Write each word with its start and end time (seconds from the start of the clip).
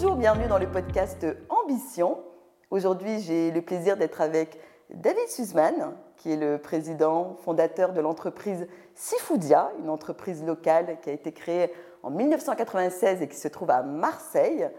Bonjour, 0.00 0.14
bienvenue 0.14 0.46
dans 0.46 0.58
le 0.58 0.68
podcast 0.68 1.26
Ambition. 1.48 2.22
Aujourd'hui, 2.70 3.18
j'ai 3.18 3.50
le 3.50 3.62
plaisir 3.62 3.96
d'être 3.96 4.20
avec 4.20 4.60
David 4.90 5.26
Suzman, 5.26 5.96
qui 6.16 6.30
est 6.30 6.36
le 6.36 6.58
président 6.58 7.34
fondateur 7.42 7.92
de 7.92 8.00
l'entreprise 8.00 8.68
Sifoudia, 8.94 9.72
une 9.80 9.90
entreprise 9.90 10.44
locale 10.44 10.98
qui 11.02 11.10
a 11.10 11.12
été 11.12 11.32
créée 11.32 11.72
en 12.04 12.10
1996 12.10 13.22
et 13.22 13.28
qui 13.28 13.36
se 13.36 13.48
trouve 13.48 13.70
à 13.70 13.82
Marseille. 13.82 14.70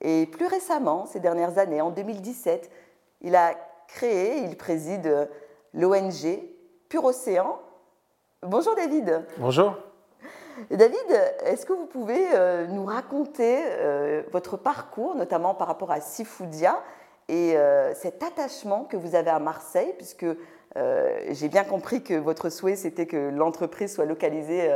Et 0.00 0.26
plus 0.26 0.46
récemment, 0.46 1.06
ces 1.06 1.20
dernières 1.20 1.58
années, 1.58 1.80
en 1.80 1.92
2017, 1.92 2.68
il 3.20 3.36
a 3.36 3.54
créé, 3.86 4.38
il 4.38 4.56
préside 4.56 5.30
l'ONG 5.72 6.42
Pur 6.88 7.04
Océan. 7.04 7.60
Bonjour 8.42 8.74
David. 8.74 9.24
Bonjour. 9.38 9.76
David, 10.70 10.96
est-ce 11.44 11.66
que 11.66 11.72
vous 11.72 11.86
pouvez 11.86 12.26
euh, 12.34 12.66
nous 12.66 12.84
raconter 12.84 13.58
euh, 13.64 14.22
votre 14.32 14.56
parcours, 14.56 15.14
notamment 15.14 15.54
par 15.54 15.66
rapport 15.66 15.90
à 15.90 16.00
Sifoudia 16.00 16.80
et 17.28 17.56
euh, 17.56 17.94
cet 17.94 18.22
attachement 18.22 18.84
que 18.84 18.96
vous 18.96 19.14
avez 19.14 19.30
à 19.30 19.38
Marseille, 19.38 19.94
puisque 19.96 20.26
j'ai 21.30 21.48
bien 21.48 21.62
compris 21.62 22.02
que 22.02 22.14
votre 22.14 22.50
souhait, 22.50 22.74
c'était 22.74 23.06
que 23.06 23.30
l'entreprise 23.30 23.94
soit 23.94 24.06
localisée 24.06 24.68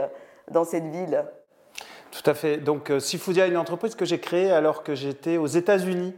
dans 0.49 0.65
cette 0.65 0.85
ville 0.85 1.25
Tout 2.13 2.23
à 2.31 2.35
fait. 2.35 2.59
Donc 2.59 2.93
Sifoudia 3.01 3.47
est 3.47 3.51
une 3.51 3.57
entreprise 3.57 3.97
que 3.97 4.05
j'ai 4.05 4.21
créée 4.21 4.53
alors 4.53 4.85
que 4.85 4.95
j'étais 4.95 5.39
aux 5.39 5.49
États-Unis, 5.49 6.15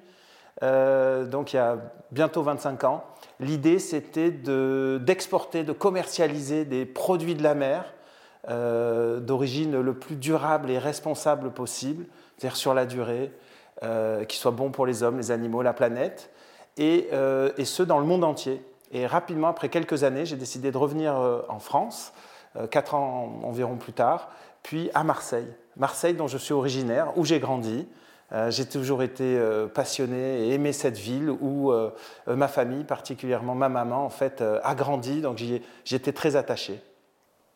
donc 0.61 1.55
il 1.55 1.56
y 1.56 1.58
a 1.58 1.78
bientôt 2.11 2.42
25 2.42 2.84
ans. 2.84 3.05
L'idée, 3.38 3.78
c'était 3.78 4.30
d'exporter, 4.30 5.64
de 5.64 5.72
commercialiser 5.72 6.66
des 6.66 6.84
produits 6.84 7.34
de 7.34 7.42
la 7.42 7.55
mer 7.55 7.95
euh, 8.48 9.20
d'origine 9.20 9.78
le 9.78 9.92
plus 9.92 10.16
durable 10.16 10.70
et 10.70 10.78
responsable 10.78 11.50
possible, 11.50 12.06
c'est-à-dire 12.38 12.56
sur 12.56 12.72
la 12.72 12.86
durée, 12.86 13.32
euh, 13.82 14.24
qui 14.24 14.38
soit 14.38 14.50
bon 14.50 14.70
pour 14.70 14.86
les 14.86 15.02
hommes, 15.02 15.19
les 15.19 15.30
animaux, 15.30 15.60
la 15.60 15.74
planète, 15.74 16.30
et, 16.78 17.08
euh, 17.12 17.52
et, 17.58 17.66
ce 17.66 17.82
dans 17.82 17.98
le 17.98 18.06
monde 18.06 18.24
entier. 18.24 18.64
Et 18.92 19.06
rapidement, 19.06 19.48
après 19.48 19.69
quelques 19.69 20.05
années, 20.05 20.24
j'ai 20.24 20.36
décidé 20.36 20.70
de 20.70 20.78
revenir 20.78 21.14
en 21.48 21.58
France, 21.58 22.14
quatre 22.70 22.94
ans 22.94 23.41
environ 23.44 23.77
plus 23.77 23.92
tard, 23.92 24.30
puis 24.62 24.91
à 24.94 25.04
Marseille. 25.04 25.47
Marseille, 25.77 26.14
dont 26.14 26.27
je 26.27 26.38
suis 26.38 26.54
originaire, 26.54 27.12
où 27.16 27.25
j'ai 27.25 27.38
grandi. 27.38 27.86
j'ai 28.48 28.64
toujours 28.64 29.04
été 29.04 29.38
passionné 29.75 30.48
et 30.48 30.54
aimé 30.54 30.72
cette 30.72 30.98
ville 30.98 31.30
où 31.30 31.72
ma 32.27 32.48
famille, 32.48 32.82
particulièrement 32.82 33.54
ma 33.54 33.69
maman, 33.69 34.04
en 34.04 34.10
fait, 34.10 34.42
a 34.42 34.75
grandi. 34.75 35.20
Donc 35.20 35.38
j'y 35.38 35.94
étais 35.94 36.12
très 36.12 36.34
attaché. 36.34 36.82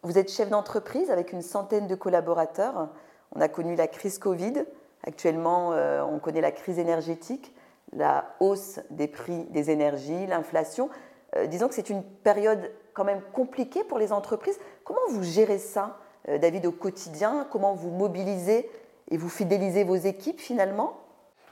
Vous 0.05 0.19
êtes 0.19 0.31
chef 0.31 0.51
d'entreprise 0.51 1.11
avec 1.11 1.33
une 1.33 1.41
centaine 1.41 1.87
de 1.87 1.95
collaborateurs. 1.95 2.91
On 3.35 3.41
a 3.41 3.49
connu 3.49 3.75
la 3.75 3.89
crise 3.89 4.19
Covid. 4.19 4.67
Actuellement, 5.03 5.73
euh, 5.73 6.05
on 6.05 6.19
connaît 6.19 6.43
la 6.43 6.53
crise 6.53 6.79
énergétique, 6.79 7.55
la 7.95 8.27
hausse 8.39 8.81
des 8.91 9.09
prix 9.09 9.45
des 9.45 9.71
énergies, 9.71 10.27
l'inflation. 10.27 10.91
Euh, 11.37 11.47
disons 11.47 11.69
que 11.69 11.75
c'est 11.75 11.89
une 11.89 12.03
période 12.03 12.71
quand 12.93 13.05
même 13.05 13.23
compliquée 13.33 13.83
pour 13.83 13.99
les 13.99 14.13
entreprises. 14.13 14.59
Comment 14.85 15.01
vous 15.09 15.23
gérez 15.23 15.59
ça, 15.59 15.97
euh, 16.29 16.37
David, 16.37 16.67
au 16.67 16.73
quotidien? 16.73 17.47
Comment 17.51 17.73
vous 17.73 17.91
mobilisez 17.91 18.71
et 19.11 19.17
vous 19.17 19.31
fidélisez 19.31 19.85
vos 19.85 19.97
équipes 19.97 20.39
finalement? 20.39 20.99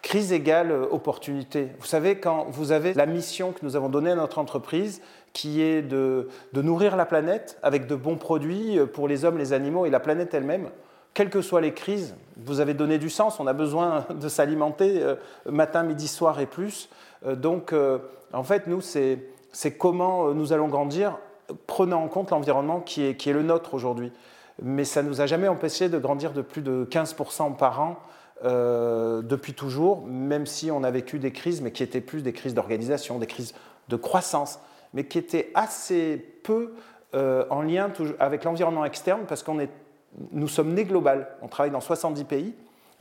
Crise 0.02 0.32
égale 0.32 0.72
opportunité. 0.90 1.68
Vous 1.78 1.86
savez, 1.86 2.18
quand 2.18 2.46
vous 2.50 2.72
avez 2.72 2.92
la 2.92 3.06
mission 3.06 3.52
que 3.52 3.60
nous 3.62 3.76
avons 3.76 3.88
donnée 3.88 4.10
à 4.10 4.16
notre 4.16 4.38
entreprise, 4.38 5.00
qui 5.32 5.62
est 5.62 5.80
de, 5.80 6.28
nourrir 6.54 6.96
la 6.96 7.06
planète 7.06 7.58
avec 7.62 7.86
de 7.86 7.94
bons 7.94 8.16
produits 8.16 8.78
pour 8.92 9.06
les 9.06 9.24
hommes, 9.24 9.38
les 9.38 9.52
animaux 9.52 9.86
et 9.86 9.90
la 9.90 10.00
planète 10.00 10.34
elle-même, 10.34 10.70
quelles 11.14 11.30
que 11.30 11.42
soient 11.42 11.60
les 11.60 11.72
crises, 11.72 12.14
vous 12.36 12.60
avez 12.60 12.74
donné 12.74 12.98
du 12.98 13.10
sens, 13.10 13.38
on 13.38 13.46
a 13.46 13.52
besoin 13.52 14.06
de 14.14 14.28
s'alimenter 14.28 15.02
euh, 15.02 15.16
matin, 15.46 15.82
midi, 15.82 16.08
soir 16.08 16.40
et 16.40 16.46
plus. 16.46 16.88
Euh, 17.26 17.36
donc, 17.36 17.72
euh, 17.72 17.98
en 18.32 18.44
fait, 18.44 18.66
nous, 18.66 18.80
c'est 18.80 19.18
comment 19.78 20.32
nous 20.32 20.52
allons 20.52 20.68
grandir, 20.68 21.18
prenant 21.66 22.02
en 22.02 22.08
compte 22.08 22.30
l'environnement 22.30 22.80
qui 22.80 23.04
est, 23.04 23.14
qui 23.14 23.28
est 23.28 23.34
le 23.34 23.42
nôtre 23.42 23.74
aujourd'hui. 23.74 24.10
Mais 24.62 24.84
ça 24.84 25.02
ne 25.02 25.08
nous 25.08 25.20
a 25.20 25.26
jamais 25.26 25.48
empêché 25.48 25.88
de 25.88 25.98
grandir 25.98 26.32
de 26.32 26.40
plus 26.40 26.62
de 26.62 26.86
15% 26.90 27.56
par 27.56 27.80
an 27.80 27.96
euh, 28.44 29.22
depuis 29.22 29.54
toujours, 29.54 30.04
même 30.04 30.46
si 30.46 30.70
on 30.70 30.82
a 30.82 30.90
vécu 30.90 31.18
des 31.18 31.30
crises, 31.30 31.60
mais 31.60 31.70
qui 31.70 31.82
étaient 31.82 32.00
plus 32.00 32.22
des 32.22 32.32
crises 32.32 32.54
d'organisation, 32.54 33.18
des 33.18 33.26
crises 33.26 33.54
de 33.88 33.96
croissance, 33.96 34.58
mais 34.94 35.04
qui 35.04 35.18
étaient 35.18 35.50
assez 35.54 36.16
peu 36.42 36.72
euh, 37.14 37.44
en 37.50 37.62
lien 37.62 37.90
avec 38.18 38.42
l'environnement 38.44 38.84
externe, 38.84 39.22
parce 39.28 39.44
qu'on 39.44 39.60
est, 39.60 39.70
nous 40.32 40.48
sommes 40.48 40.74
nés 40.74 40.84
global. 40.84 41.28
On 41.40 41.48
travaille 41.48 41.70
dans 41.70 41.80
70 41.80 42.24
pays. 42.24 42.54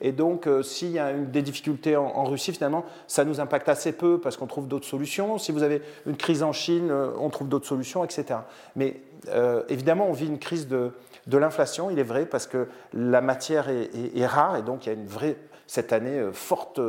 Et 0.04 0.12
donc, 0.12 0.48
euh, 0.48 0.64
s'il 0.64 0.92
y 0.92 1.00
a 1.00 1.14
des 1.14 1.42
difficultés 1.42 1.96
en, 1.96 2.24
Russie, 2.24 2.54
finalement, 2.54 2.86
ça 3.08 3.24
nous 3.24 3.40
impacte 3.40 3.70
assez 3.70 3.92
peu 3.92 4.20
parce 4.20 4.38
qu'on 4.38 4.48
trouve 4.48 4.68
d'autres 4.68 4.88
solutions. 4.88 5.38
Si 5.38 5.52
vous 5.52 5.64
avez 5.64 5.82
une 6.06 6.18
crise 6.18 6.44
en 6.44 6.52
Chine, 6.52 6.92
on 6.92 7.30
trouve 7.30 7.50
d'autres 7.50 7.68
solutions, 7.68 8.04
etc. 8.04 8.40
Mais 8.76 9.02
évidemment, 9.70 10.08
on 10.08 10.14
vit 10.14 10.26
une 10.26 10.40
crise 10.40 10.68
de, 10.68 10.92
de 11.32 11.38
l'inflation, 11.38 11.90
il 11.90 11.98
est 11.98 12.04
vrai, 12.04 12.26
parce 12.26 12.46
que 12.46 12.68
la 12.94 13.22
matière 13.22 13.70
est, 13.70 14.26
rare 14.26 14.58
et 14.58 14.62
donc 14.62 14.86
il 14.86 14.90
y 14.90 14.92
a 14.92 14.96
une 14.96 15.08
vraie, 15.08 15.38
cette 15.66 15.94
année, 15.94 16.20
euh, 16.20 16.34
forte 16.34 16.80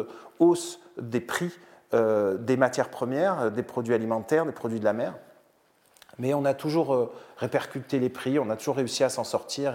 hausse 0.41 0.81
des 1.01 1.21
prix 1.21 1.53
euh, 1.95 2.37
des 2.37 2.57
matières 2.57 2.89
premières, 2.89 3.51
des 3.51 3.63
produits 3.63 3.95
alimentaires, 3.95 4.45
des 4.45 4.53
produits 4.53 4.81
de 4.81 4.85
la 4.85 4.93
mer. 4.93 5.15
Mais 6.19 6.35
on 6.35 6.45
a 6.45 6.55
toujours 6.55 6.95
euh, 6.95 7.13
répercuté 7.37 8.01
les 8.01 8.09
prix, 8.09 8.39
on 8.39 8.51
a 8.51 8.57
toujours 8.57 8.77
réussi 8.77 9.05
à 9.05 9.09
s'en 9.09 9.25
sortir 9.25 9.75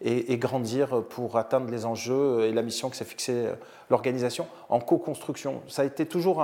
et, 0.00 0.36
grandir 0.38 1.04
pour 1.04 1.36
atteindre 1.36 1.70
les 1.70 1.86
enjeux 1.86 2.44
et 2.44 2.52
la 2.52 2.62
mission 2.62 2.90
que 2.90 2.96
s'est 2.96 3.04
fixée 3.04 3.46
l'organisation 3.88 4.46
en 4.68 4.80
co-construction. 4.80 5.62
Ça 5.68 5.82
a 5.82 5.84
été 5.84 6.06
toujours 6.06 6.42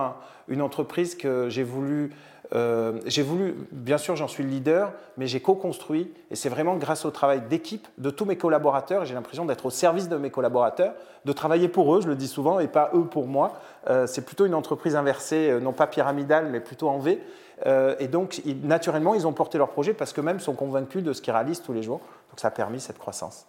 une 0.48 0.62
entreprise 0.62 1.14
que 1.14 1.48
j'ai 1.48 1.64
voulu 1.64 2.12
euh, 2.54 3.00
j'ai 3.06 3.22
voulu, 3.22 3.54
bien 3.72 3.98
sûr, 3.98 4.14
j'en 4.16 4.28
suis 4.28 4.44
le 4.44 4.48
leader, 4.48 4.92
mais 5.16 5.26
j'ai 5.26 5.40
co-construit, 5.40 6.12
et 6.30 6.36
c'est 6.36 6.48
vraiment 6.48 6.76
grâce 6.76 7.04
au 7.04 7.10
travail 7.10 7.42
d'équipe 7.48 7.88
de 7.98 8.10
tous 8.10 8.24
mes 8.24 8.36
collaborateurs, 8.36 9.04
j'ai 9.04 9.14
l'impression 9.14 9.44
d'être 9.44 9.66
au 9.66 9.70
service 9.70 10.08
de 10.08 10.16
mes 10.16 10.30
collaborateurs, 10.30 10.94
de 11.24 11.32
travailler 11.32 11.68
pour 11.68 11.94
eux, 11.94 12.00
je 12.00 12.08
le 12.08 12.14
dis 12.14 12.28
souvent, 12.28 12.60
et 12.60 12.68
pas 12.68 12.90
eux 12.94 13.06
pour 13.06 13.26
moi. 13.26 13.54
Euh, 13.90 14.06
c'est 14.06 14.24
plutôt 14.24 14.46
une 14.46 14.54
entreprise 14.54 14.94
inversée, 14.94 15.50
euh, 15.50 15.60
non 15.60 15.72
pas 15.72 15.86
pyramidale, 15.86 16.48
mais 16.50 16.60
plutôt 16.60 16.88
en 16.88 16.98
V. 16.98 17.20
et 17.98 18.08
donc, 18.08 18.42
naturellement, 18.62 19.14
ils 19.14 19.26
ont 19.26 19.32
porté 19.32 19.58
leur 19.58 19.70
projet 19.70 19.94
parce 19.94 20.12
qu'eux-mêmes 20.12 20.40
sont 20.40 20.54
convaincus 20.54 21.02
de 21.02 21.12
ce 21.12 21.22
qu'ils 21.22 21.32
réalisent 21.32 21.62
tous 21.62 21.72
les 21.72 21.82
jours. 21.82 22.00
Donc, 22.30 22.40
ça 22.40 22.48
a 22.48 22.50
permis 22.50 22.80
cette 22.80 22.98
croissance. 22.98 23.46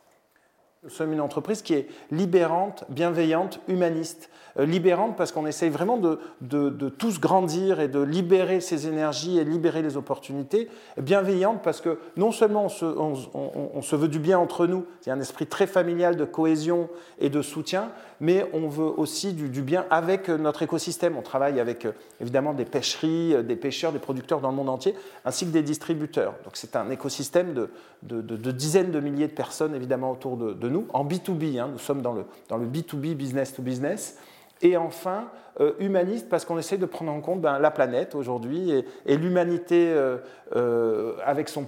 Nous 0.86 0.92
sommes 0.92 1.14
une 1.14 1.22
entreprise 1.22 1.64
qui 1.64 1.74
est 1.74 1.88
libérante, 2.12 2.84
bienveillante, 2.90 3.60
humaniste. 3.68 4.30
Euh, 4.58 4.66
libérante 4.66 5.18
parce 5.18 5.32
qu'on 5.32 5.46
essaye 5.48 5.70
vraiment 5.70 5.98
de, 5.98 6.20
de, 6.42 6.90
tous 6.90 7.20
grandir 7.20 7.80
et 7.80 7.88
de 7.88 8.00
libérer 8.00 8.62
ses 8.62 8.88
énergies 8.88 9.38
et 9.38 9.44
libérer 9.44 9.82
les 9.82 9.98
opportunités. 9.98 10.70
Bienveillante 10.98 11.62
parce 11.62 11.82
que 11.82 12.00
non 12.16 12.32
seulement 12.32 12.68
on 12.68 13.82
se, 13.82 13.96
veut 13.96 14.08
du 14.08 14.20
bien 14.20 14.40
entre 14.40 14.68
nous, 14.68 14.86
il 15.02 15.10
y 15.10 15.12
a 15.12 15.16
un 15.16 15.20
esprit 15.20 15.48
très 15.48 15.68
familial 15.68 16.16
de 16.16 16.24
cohésion 16.24 16.88
et 17.20 17.30
de 17.30 17.42
soutien, 17.42 17.90
mais 18.22 18.50
on 18.54 18.70
veut 18.70 18.92
aussi 18.98 19.34
du, 19.34 19.62
bien 19.62 19.86
avec 19.90 20.30
notre 20.30 20.62
écosystème. 20.64 21.18
On 21.18 21.22
travaille 21.22 21.60
avec 21.60 21.86
euh, 21.86 21.92
évidemment 22.22 22.54
des 22.54 22.66
pêcheries, 22.66 23.34
euh, 23.34 23.44
des 23.44 23.56
pêcheurs, 23.58 23.92
des 23.92 24.00
producteurs 24.00 24.40
dans 24.40 24.52
le 24.52 24.56
monde 24.56 24.70
entier, 24.70 24.96
ainsi 25.26 25.46
que 25.46 25.52
des 25.52 25.64
distributeurs. 25.64 26.34
Donc 26.46 26.56
c'est 26.56 26.76
un 26.78 26.90
écosystème 26.92 27.54
de, 27.54 27.70
de, 28.04 28.52
dizaines 28.52 28.92
de 28.92 29.00
milliers 29.00 29.28
de 29.28 29.34
personnes 29.34 29.76
évidemment 29.76 30.12
autour 30.12 30.38
de, 30.38 30.70
nous, 30.70 30.75
en 30.94 31.06
B2B. 31.06 31.60
Hein. 31.60 31.70
Nous 31.72 31.80
sommes 31.80 32.02
dans 32.02 32.14
le, 32.14 32.26
dans 32.50 32.58
le 32.58 32.66
B2B, 32.66 33.16
business 33.16 33.54
to 33.54 33.62
business. 33.62 34.18
Et 34.62 34.78
enfin, 34.78 35.30
euh, 35.62 35.72
humaniste 35.80 36.28
parce 36.28 36.44
qu'on 36.44 36.58
essaie 36.58 36.78
de 36.78 36.86
prendre 36.86 37.14
en 37.14 37.22
compte 37.22 37.40
ben, 37.40 37.60
la 37.60 37.72
planète 37.72 38.14
aujourd'hui 38.14 38.72
et, 39.06 39.16
l'humanité 39.16 39.90
euh, 39.90 40.18
euh, 40.54 41.14
avec 41.24 41.48
ses 41.48 41.62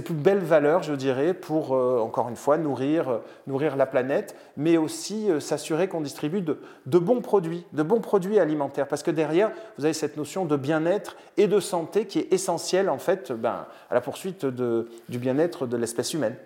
plus 0.00 0.14
belles 0.14 0.38
valeurs, 0.38 0.84
je 0.84 0.94
dirais, 0.94 1.34
pour 1.34 1.72
encore 1.72 2.28
une 2.28 2.36
fois 2.36 2.56
nourrir, 2.56 3.20
nourrir 3.48 3.74
la 3.74 3.86
planète, 3.86 4.36
mais 4.56 4.76
aussi 4.76 5.28
s'assurer 5.40 5.88
qu'on 5.88 6.02
distribue 6.02 6.40
de, 6.40 6.58
bons 6.98 7.20
produits, 7.20 7.64
de 7.72 7.82
bons 7.82 8.00
produits 8.00 8.38
alimentaires. 8.38 8.86
Parce 8.86 9.02
que 9.02 9.10
derrière, 9.10 9.50
vous 9.76 9.84
avez 9.84 9.94
cette 9.94 10.16
notion 10.16 10.44
de 10.44 10.56
bien-être 10.56 11.16
et 11.36 11.48
de 11.48 11.58
santé 11.58 12.06
qui 12.06 12.20
est 12.20 12.32
essentielle 12.32 12.88
en 12.88 12.98
fait 12.98 13.32
ben, 13.32 13.66
à 13.90 13.94
la 13.94 14.00
poursuite 14.00 14.46
du 14.46 15.18
bien-être 15.18 15.66
de 15.66 15.76
l'espèce 15.76 16.14
humaine. 16.14 16.36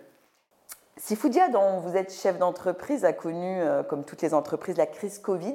Sifoudia, 0.97 1.49
dont 1.49 1.81
vous 1.81 1.97
êtes 1.97 2.13
chef 2.13 2.39
d'entreprise, 2.39 3.05
a 3.05 3.13
connu, 3.13 3.61
euh, 3.61 3.83
comme 3.83 4.05
toutes 4.05 4.23
les 4.23 4.33
entreprises, 4.33 4.77
la 4.77 4.87
crise 4.87 5.19
Covid. 5.19 5.55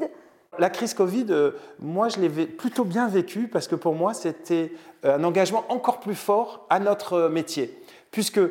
La 0.58 0.70
crise 0.70 0.94
Covid, 0.94 1.28
euh, 1.30 1.52
moi, 1.80 2.10
je 2.10 2.20
l'ai 2.20 2.46
plutôt 2.46 2.84
bien 2.84 3.08
vécue 3.08 3.48
parce 3.48 3.68
que 3.68 3.76
pour 3.76 3.96
moi, 3.96 4.14
c'était 4.14 4.74
euh, 5.06 5.18
un 5.18 5.24
engagement 5.24 5.64
encore 5.70 6.00
plus 6.00 6.16
fort 6.16 6.66
à 6.70 6.80
notre 6.80 7.30
métier. 7.30 7.82
Puisque 8.12 8.42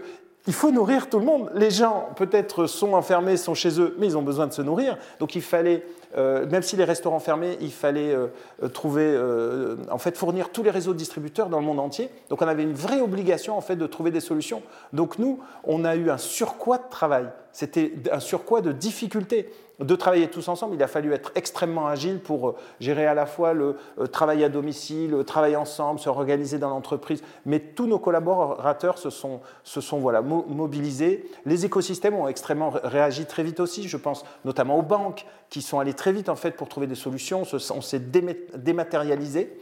il 0.47 0.55
faut 0.55 0.71
nourrir 0.71 1.11
tout 1.11 1.19
le 1.19 1.27
monde. 1.27 1.51
Les 1.55 1.71
gens, 1.71 2.09
peut-être, 2.17 2.67
sont 2.67 2.95
enfermés, 2.95 3.37
sont 3.37 3.55
chez 3.55 3.79
eux, 3.81 3.95
mais 3.99 4.07
ils 4.07 4.17
ont 4.17 4.23
besoin 4.23 4.47
de 4.47 4.53
se 4.55 4.63
nourrir. 4.63 4.97
Donc 5.19 5.35
il 5.35 5.43
fallait 5.43 5.85
même 6.17 6.63
si 6.63 6.77
les 6.77 6.85
restaurants 6.85 7.21
fermaient, 7.21 7.57
il 7.61 7.73
fallait 7.73 8.15
trouver, 8.73 9.19
en 9.91 9.99
fait, 9.99 10.17
fournir 10.17 10.51
tous 10.51 10.63
les 10.63 10.71
réseaux 10.71 10.93
de 10.93 10.99
distributeurs 10.99 11.49
dans 11.49 11.61
le 11.61 11.67
monde 11.67 11.81
entier. 11.81 12.11
Donc 12.31 12.43
on 12.43 12.49
avait 12.49 12.63
une 12.63 12.73
vraie 12.73 13.01
obligation 13.01 13.57
en 13.57 13.61
fait 13.61 13.77
de 13.77 13.87
trouver 13.87 14.11
des 14.11 14.21
solutions. 14.21 14.63
Donc 14.93 15.19
nous, 15.19 15.41
on 15.65 15.85
a 15.85 15.97
eu 15.97 16.11
un 16.11 16.19
surcroît 16.19 16.79
de 16.79 16.89
travail. 16.91 17.27
C'était 17.53 17.93
un 18.13 18.21
surcroît 18.21 18.61
de 18.61 18.73
difficultés 18.73 19.51
de 19.81 19.95
travailler 19.95 20.29
tous 20.29 20.49
ensemble. 20.49 20.75
Il 20.75 20.83
a 20.83 20.89
fallu 20.89 21.13
être 21.13 21.31
extrêmement 21.35 21.87
agile 21.87 22.19
pour 22.19 22.49
euh, 22.49 22.57
gérer 22.81 23.07
à 23.07 23.15
la 23.15 23.27
fois 23.27 23.53
le 23.53 23.77
euh, 24.01 24.07
travail 24.07 24.43
à 24.43 24.49
domicile, 24.49 25.11
le 25.13 25.25
travail 25.25 25.57
ensemble, 25.57 26.01
se 26.01 26.09
organiser 26.09 26.59
dans 26.59 26.71
l'entreprise. 26.71 27.23
Mais 27.47 27.61
tous 27.61 27.87
nos 27.87 27.99
collaborateurs 27.99 28.99
se 28.99 29.11
sont, 29.11 29.41
se 29.63 29.81
sont 29.81 29.99
voilà, 29.99 30.21
mobilisés. 30.21 31.31
Les 31.47 31.65
écosystèmes 31.65 32.15
ont 32.15 32.29
extrêmement 32.29 32.71
réagi 32.71 33.27
très 33.27 33.45
vite 33.45 33.61
aussi. 33.61 33.89
Je 33.89 33.97
pense 33.97 34.25
notamment 34.45 34.79
aux 34.79 34.83
banques 34.83 35.27
qui 35.49 35.63
sont 35.63 35.79
allées 35.79 35.95
très 35.99 36.13
vite 36.13 36.31
en 36.31 36.37
fait 36.37 36.53
pour 36.53 36.71
trouver 36.71 36.87
des 36.87 36.95
solutions. 36.95 37.43
On 37.53 37.83
s'est 37.83 37.99
dématérialisé. 38.01 39.53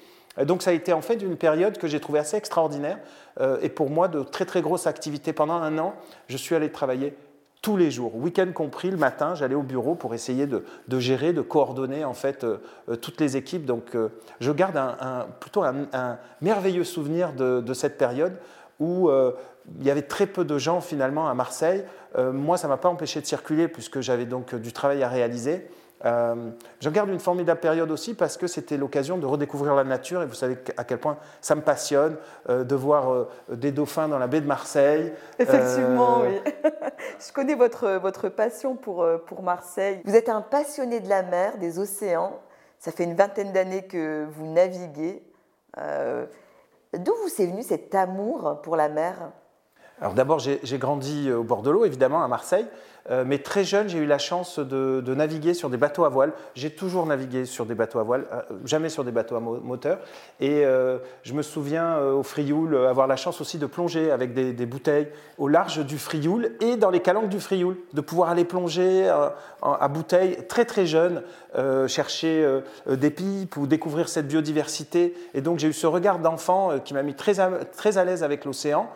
Donc 0.44 0.62
ça 0.62 0.70
a 0.70 0.74
été 0.74 0.92
en 0.92 1.00
fait 1.00 1.14
une 1.14 1.36
période 1.36 1.78
que 1.78 1.88
j'ai 1.88 1.98
trouvée 1.98 2.18
assez 2.18 2.36
extraordinaire 2.36 2.98
euh, 3.40 3.58
et 3.62 3.70
pour 3.70 3.90
moi 3.90 4.06
de 4.08 4.22
très 4.22 4.44
très 4.44 4.60
grosses 4.60 4.86
activités. 4.86 5.32
Pendant 5.32 5.54
un 5.54 5.78
an, 5.78 5.94
je 6.28 6.36
suis 6.36 6.54
allé 6.54 6.70
travailler 6.70 7.14
tous 7.62 7.76
les 7.76 7.90
jours, 7.90 8.14
week-end 8.14 8.48
compris, 8.54 8.90
le 8.90 8.96
matin, 8.96 9.34
j'allais 9.34 9.54
au 9.54 9.62
bureau 9.62 9.96
pour 9.96 10.14
essayer 10.14 10.46
de, 10.46 10.62
gérer, 11.00 11.32
de 11.32 11.40
coordonner 11.40 12.04
en 12.04 12.12
fait 12.14 12.44
euh, 12.44 12.58
euh, 12.90 12.96
toutes 12.96 13.20
les 13.20 13.36
équipes. 13.36 13.64
Donc, 13.64 13.96
je 14.38 14.52
garde 14.52 14.76
un, 14.76 15.26
plutôt 15.40 15.64
un, 15.64 16.18
merveilleux 16.42 16.84
souvenir 16.84 17.32
de, 17.32 17.74
cette 17.74 17.98
période 17.98 18.34
où 18.78 19.10
il 19.80 19.86
y 19.86 19.90
avait 19.90 20.02
très 20.02 20.26
peu 20.26 20.44
de 20.44 20.58
gens 20.58 20.82
finalement 20.82 21.28
à 21.28 21.34
Marseille. 21.34 21.82
moi, 22.16 22.58
ça 22.58 22.68
m'a 22.68 22.76
pas 22.76 22.90
empêché 22.90 23.22
de 23.22 23.26
circuler 23.26 23.68
puisque 23.68 24.00
j'avais 24.00 24.26
donc 24.26 24.54
du 24.54 24.72
travail 24.72 25.02
à 25.02 25.08
réaliser. 25.08 25.66
Euh, 26.04 26.50
je 26.80 26.90
garde 26.90 27.08
une 27.08 27.18
formidable 27.18 27.60
période 27.60 27.90
aussi 27.90 28.14
parce 28.14 28.36
que 28.36 28.46
c'était 28.46 28.76
l'occasion 28.76 29.16
de 29.16 29.24
redécouvrir 29.24 29.74
la 29.74 29.84
nature 29.84 30.22
et 30.22 30.26
vous 30.26 30.34
savez 30.34 30.58
à 30.76 30.84
quel 30.84 30.98
point 30.98 31.16
ça 31.40 31.54
me 31.54 31.62
passionne 31.62 32.16
euh, 32.50 32.64
de 32.64 32.74
voir 32.74 33.10
euh, 33.10 33.28
des 33.48 33.72
dauphins 33.72 34.06
dans 34.06 34.18
la 34.18 34.26
baie 34.26 34.42
de 34.42 34.46
Marseille. 34.46 35.12
Effectivement, 35.38 36.20
oui. 36.20 36.38
je 37.26 37.32
connais 37.32 37.54
votre, 37.54 37.92
votre 37.92 38.28
passion 38.28 38.76
pour, 38.76 39.06
pour 39.26 39.42
Marseille. 39.42 40.02
Vous 40.04 40.14
êtes 40.14 40.28
un 40.28 40.42
passionné 40.42 41.00
de 41.00 41.08
la 41.08 41.22
mer, 41.22 41.56
des 41.58 41.78
océans. 41.78 42.40
Ça 42.78 42.92
fait 42.92 43.04
une 43.04 43.14
vingtaine 43.14 43.52
d'années 43.52 43.86
que 43.86 44.26
vous 44.30 44.46
naviguez. 44.46 45.22
D'où 45.76 47.12
vous 47.22 47.42
est 47.42 47.46
venu 47.46 47.62
cet 47.62 47.94
amour 47.94 48.60
pour 48.62 48.76
la 48.76 48.88
mer? 48.88 49.30
Alors 50.00 50.12
d'abord, 50.12 50.38
j'ai 50.38 50.78
grandi 50.78 51.32
au 51.32 51.42
bord 51.42 51.62
de 51.62 51.70
l'eau, 51.70 51.86
évidemment, 51.86 52.22
à 52.22 52.28
Marseille. 52.28 52.66
Euh, 53.10 53.24
mais 53.26 53.38
très 53.38 53.64
jeune, 53.64 53.88
j'ai 53.88 53.98
eu 53.98 54.06
la 54.06 54.18
chance 54.18 54.58
de, 54.58 55.02
naviguer 55.14 55.54
sur 55.54 55.70
des 55.70 55.76
bateaux 55.76 56.04
à 56.04 56.08
voile. 56.08 56.32
J'ai 56.54 56.70
toujours 56.70 57.06
navigué 57.06 57.44
sur 57.44 57.66
des 57.66 57.74
bateaux 57.74 57.98
à 57.98 58.02
voile, 58.02 58.26
euh, 58.32 58.42
jamais 58.64 58.88
sur 58.88 59.04
des 59.04 59.12
bateaux 59.12 59.36
à 59.36 59.40
moteur. 59.40 59.98
Et 60.40 60.64
euh, 60.64 60.98
je 61.22 61.32
me 61.32 61.42
souviens 61.42 61.98
au 61.98 62.22
Frioul 62.22 62.76
avoir 62.76 63.06
la 63.06 63.16
chance 63.16 63.40
aussi 63.40 63.58
de 63.58 63.66
plonger 63.66 64.10
avec 64.10 64.34
des, 64.34 64.66
bouteilles 64.66 65.08
au 65.38 65.48
large 65.48 65.84
du 65.84 65.98
Frioul 65.98 66.52
et 66.60 66.76
dans 66.76 66.90
les 66.90 67.00
calanques 67.00 67.28
du 67.28 67.40
Frioul, 67.40 67.76
de 67.92 68.00
pouvoir 68.00 68.30
aller 68.30 68.44
plonger 68.44 69.08
à 69.62 69.88
bouteille 69.88 70.38
très 70.48 70.64
très 70.64 70.86
jeune, 70.86 71.22
chercher 71.86 72.60
des 72.86 73.10
pipes 73.10 73.56
ou 73.56 73.66
découvrir 73.66 74.08
cette 74.08 74.26
biodiversité. 74.26 75.14
Et 75.34 75.40
donc 75.40 75.58
j'ai 75.58 75.68
eu 75.68 75.72
ce 75.72 75.86
regard 75.86 76.18
d'enfant 76.18 76.78
qui 76.84 76.94
m'a 76.94 77.02
mis 77.02 77.14
très 77.14 77.34
très 77.76 77.98
à 77.98 78.04
l'aise 78.04 78.22
avec 78.22 78.44
l'océan. 78.44 78.90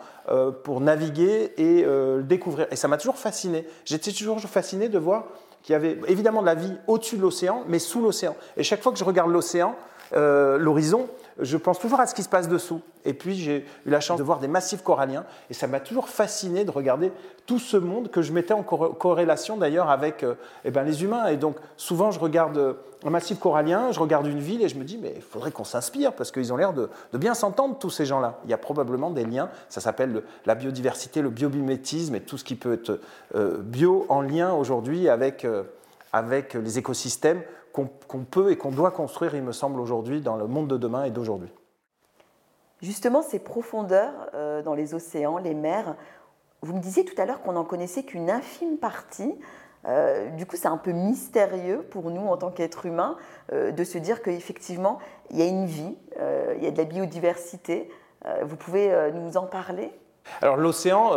Pour 0.63 0.81
naviguer 0.81 1.51
et 1.57 1.83
le 1.83 2.21
découvrir. 2.23 2.67
Et 2.71 2.75
ça 2.75 2.87
m'a 2.87 2.97
toujours 2.97 3.17
fasciné. 3.17 3.65
J'étais 4.03 4.17
toujours 4.17 4.39
fasciné 4.39 4.89
de 4.89 4.97
voir 4.97 5.25
qu'il 5.61 5.73
y 5.73 5.75
avait 5.75 5.95
évidemment 6.07 6.41
de 6.41 6.47
la 6.47 6.55
vie 6.55 6.73
au-dessus 6.87 7.17
de 7.17 7.21
l'océan, 7.21 7.63
mais 7.67 7.77
sous 7.77 8.01
l'océan. 8.01 8.35
Et 8.57 8.63
chaque 8.63 8.81
fois 8.81 8.91
que 8.91 8.97
je 8.97 9.03
regarde 9.03 9.29
l'océan, 9.29 9.75
euh, 10.13 10.57
l'horizon, 10.57 11.07
je 11.39 11.57
pense 11.57 11.79
toujours 11.79 11.99
à 11.99 12.07
ce 12.07 12.13
qui 12.13 12.23
se 12.23 12.29
passe 12.29 12.47
dessous. 12.47 12.81
Et 13.05 13.13
puis 13.13 13.35
j'ai 13.35 13.65
eu 13.85 13.89
la 13.89 13.99
chance 13.99 14.19
de 14.19 14.23
voir 14.23 14.39
des 14.39 14.47
massifs 14.47 14.83
coralliens, 14.83 15.25
et 15.49 15.53
ça 15.53 15.67
m'a 15.67 15.79
toujours 15.79 16.09
fasciné 16.09 16.65
de 16.65 16.71
regarder 16.71 17.11
tout 17.45 17.59
ce 17.59 17.77
monde 17.77 18.11
que 18.11 18.21
je 18.21 18.31
mettais 18.31 18.53
en 18.53 18.63
corrélation 18.63 19.57
d'ailleurs 19.57 19.89
avec 19.89 20.23
euh, 20.23 20.35
eh 20.65 20.71
ben, 20.71 20.83
les 20.83 21.03
humains. 21.03 21.27
Et 21.27 21.37
donc 21.37 21.55
souvent 21.77 22.11
je 22.11 22.19
regarde 22.19 22.57
euh, 22.57 22.73
un 23.03 23.09
massif 23.09 23.39
corallien, 23.39 23.91
je 23.91 23.99
regarde 23.99 24.27
une 24.27 24.39
ville 24.39 24.61
et 24.61 24.69
je 24.69 24.75
me 24.75 24.83
dis 24.83 24.99
mais 25.01 25.13
il 25.15 25.21
faudrait 25.21 25.51
qu'on 25.51 25.63
s'inspire 25.63 26.13
parce 26.13 26.31
qu'ils 26.31 26.53
ont 26.53 26.57
l'air 26.57 26.73
de, 26.73 26.89
bien 27.13 27.33
s'entendre 27.33 27.79
tous 27.79 27.89
ces 27.89 28.05
gens-là. 28.05 28.39
Il 28.43 28.51
y 28.51 28.53
a 28.53 28.57
probablement 28.57 29.09
des 29.09 29.25
liens, 29.25 29.49
ça 29.69 29.81
s'appelle 29.81 30.21
la 30.45 30.55
biodiversité, 30.55 31.21
le 31.21 31.29
biomimétisme 31.29 32.13
et 32.13 32.21
tout 32.21 32.37
ce 32.37 32.43
qui 32.43 32.55
peut 32.55 32.73
être 32.73 32.99
bio 33.61 34.05
en 34.09 34.21
lien 34.21 34.53
aujourd'hui 34.53 35.09
avec, 35.09 35.47
avec 36.13 36.53
les 36.53 36.77
écosystèmes 36.77 37.41
qu'on 37.73 38.23
peut 38.23 38.51
et 38.51 38.57
qu'on 38.57 38.71
doit 38.71 38.91
construire, 38.91 39.35
il 39.35 39.43
me 39.43 39.51
semble, 39.51 39.79
aujourd'hui, 39.79 40.21
dans 40.21 40.35
le 40.35 40.47
monde 40.47 40.67
de 40.67 40.77
demain 40.77 41.03
et 41.03 41.11
d'aujourd'hui. 41.11 41.51
Justement, 42.81 43.21
ces 43.21 43.39
profondeurs 43.39 44.29
euh, 44.33 44.63
dans 44.63 44.73
les 44.73 44.93
océans, 44.93 45.37
les 45.37 45.53
mers, 45.53 45.95
vous 46.61 46.73
me 46.73 46.79
disiez 46.79 47.05
tout 47.05 47.19
à 47.21 47.25
l'heure 47.25 47.41
qu'on 47.41 47.53
n'en 47.53 47.63
connaissait 47.63 48.03
qu'une 48.03 48.29
infime 48.29 48.77
partie. 48.77 49.35
Euh, 49.87 50.29
du 50.31 50.45
coup, 50.45 50.55
c'est 50.55 50.67
un 50.67 50.77
peu 50.77 50.91
mystérieux 50.91 51.85
pour 51.91 52.09
nous 52.09 52.27
en 52.27 52.37
tant 52.37 52.49
qu'êtres 52.49 52.87
humains 52.87 53.17
euh, 53.53 53.71
de 53.71 53.83
se 53.83 53.99
dire 53.99 54.23
qu'effectivement, 54.23 54.97
il 55.29 55.37
y 55.37 55.43
a 55.43 55.45
une 55.45 55.65
vie, 55.65 55.95
il 56.57 56.63
y 56.63 56.67
a 56.67 56.71
de 56.71 56.77
la 56.77 56.83
biodiversité. 56.83 57.89
vous 58.43 58.55
pouvez 58.55 59.11
nous 59.13 59.37
en 59.37 59.45
parler? 59.45 59.91
Alors 60.41 60.57
l'océan, 60.57 61.13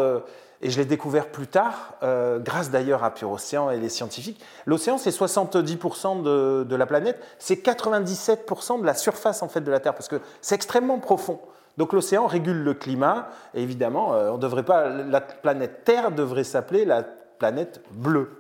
et 0.65 0.71
je 0.71 0.79
l'ai 0.79 0.87
découvert 0.87 1.29
plus 1.29 1.47
tard, 1.47 1.93
euh, 2.03 2.39
grâce 2.39 2.71
d'ailleurs 2.71 3.05
à 3.05 3.13
Pure 3.13 3.31
Océan 3.31 3.69
et 3.69 3.77
les 3.77 3.91
scientifiques. 3.91 4.43
L'océan, 4.65 4.97
c'est 4.97 5.11
70% 5.11 6.23
de, 6.23 6.75
la 6.75 6.87
planète, 6.87 7.21
c'est 7.39 7.63
97% 7.63 8.81
de 8.81 8.87
la 8.87 8.95
surface 8.95 9.43
en 9.43 9.49
fait 9.49 9.61
de 9.61 9.71
la 9.71 9.79
Terre, 9.79 9.95
parce 9.95 10.09
que 10.09 10.21
c'est 10.41 10.55
extrêmement 10.55 10.99
profond. 10.99 11.39
Donc 11.77 11.93
l'océan 11.93 12.27
régule 12.27 12.63
le 12.63 12.73
climat, 12.73 13.29
et 13.53 13.63
évidemment, 13.63 14.15
euh, 14.15 14.39
devrait 14.39 14.63
pas, 14.63 14.89
la 14.89 15.21
planète 15.21 15.85
Terre 15.85 16.11
devrait 16.11 16.45
s'appeler 16.45 16.87
la 16.87 17.03
planète 17.03 17.83
bleue. 17.93 18.31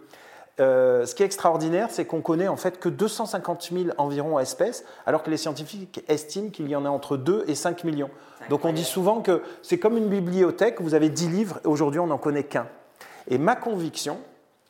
Euh, 0.60 1.04
ce 1.04 1.16
qui 1.16 1.24
est 1.24 1.26
extraordinaire, 1.26 1.88
c'est 1.90 2.04
qu'on 2.04 2.20
connaît 2.20 2.46
en 2.46 2.56
fait 2.56 2.78
que 2.78 2.88
250 2.88 3.70
000 3.72 3.88
environ 3.98 4.38
espèces, 4.38 4.84
alors 5.04 5.24
que 5.24 5.30
les 5.30 5.36
scientifiques 5.36 6.04
estiment 6.06 6.50
qu'il 6.50 6.68
y 6.68 6.76
en 6.76 6.84
a 6.84 6.88
entre 6.88 7.16
2 7.16 7.44
et 7.48 7.56
5 7.56 7.82
millions. 7.82 8.10
Donc 8.50 8.64
on 8.64 8.72
dit 8.72 8.84
souvent 8.84 9.20
que 9.20 9.42
c'est 9.62 9.78
comme 9.78 9.96
une 9.96 10.08
bibliothèque, 10.08 10.80
vous 10.80 10.94
avez 10.94 11.08
10 11.08 11.28
livres, 11.28 11.60
et 11.64 11.66
aujourd'hui 11.66 11.98
on 11.98 12.06
n'en 12.06 12.18
connaît 12.18 12.44
qu'un. 12.44 12.68
Et 13.28 13.38
ma 13.38 13.56
conviction, 13.56 14.18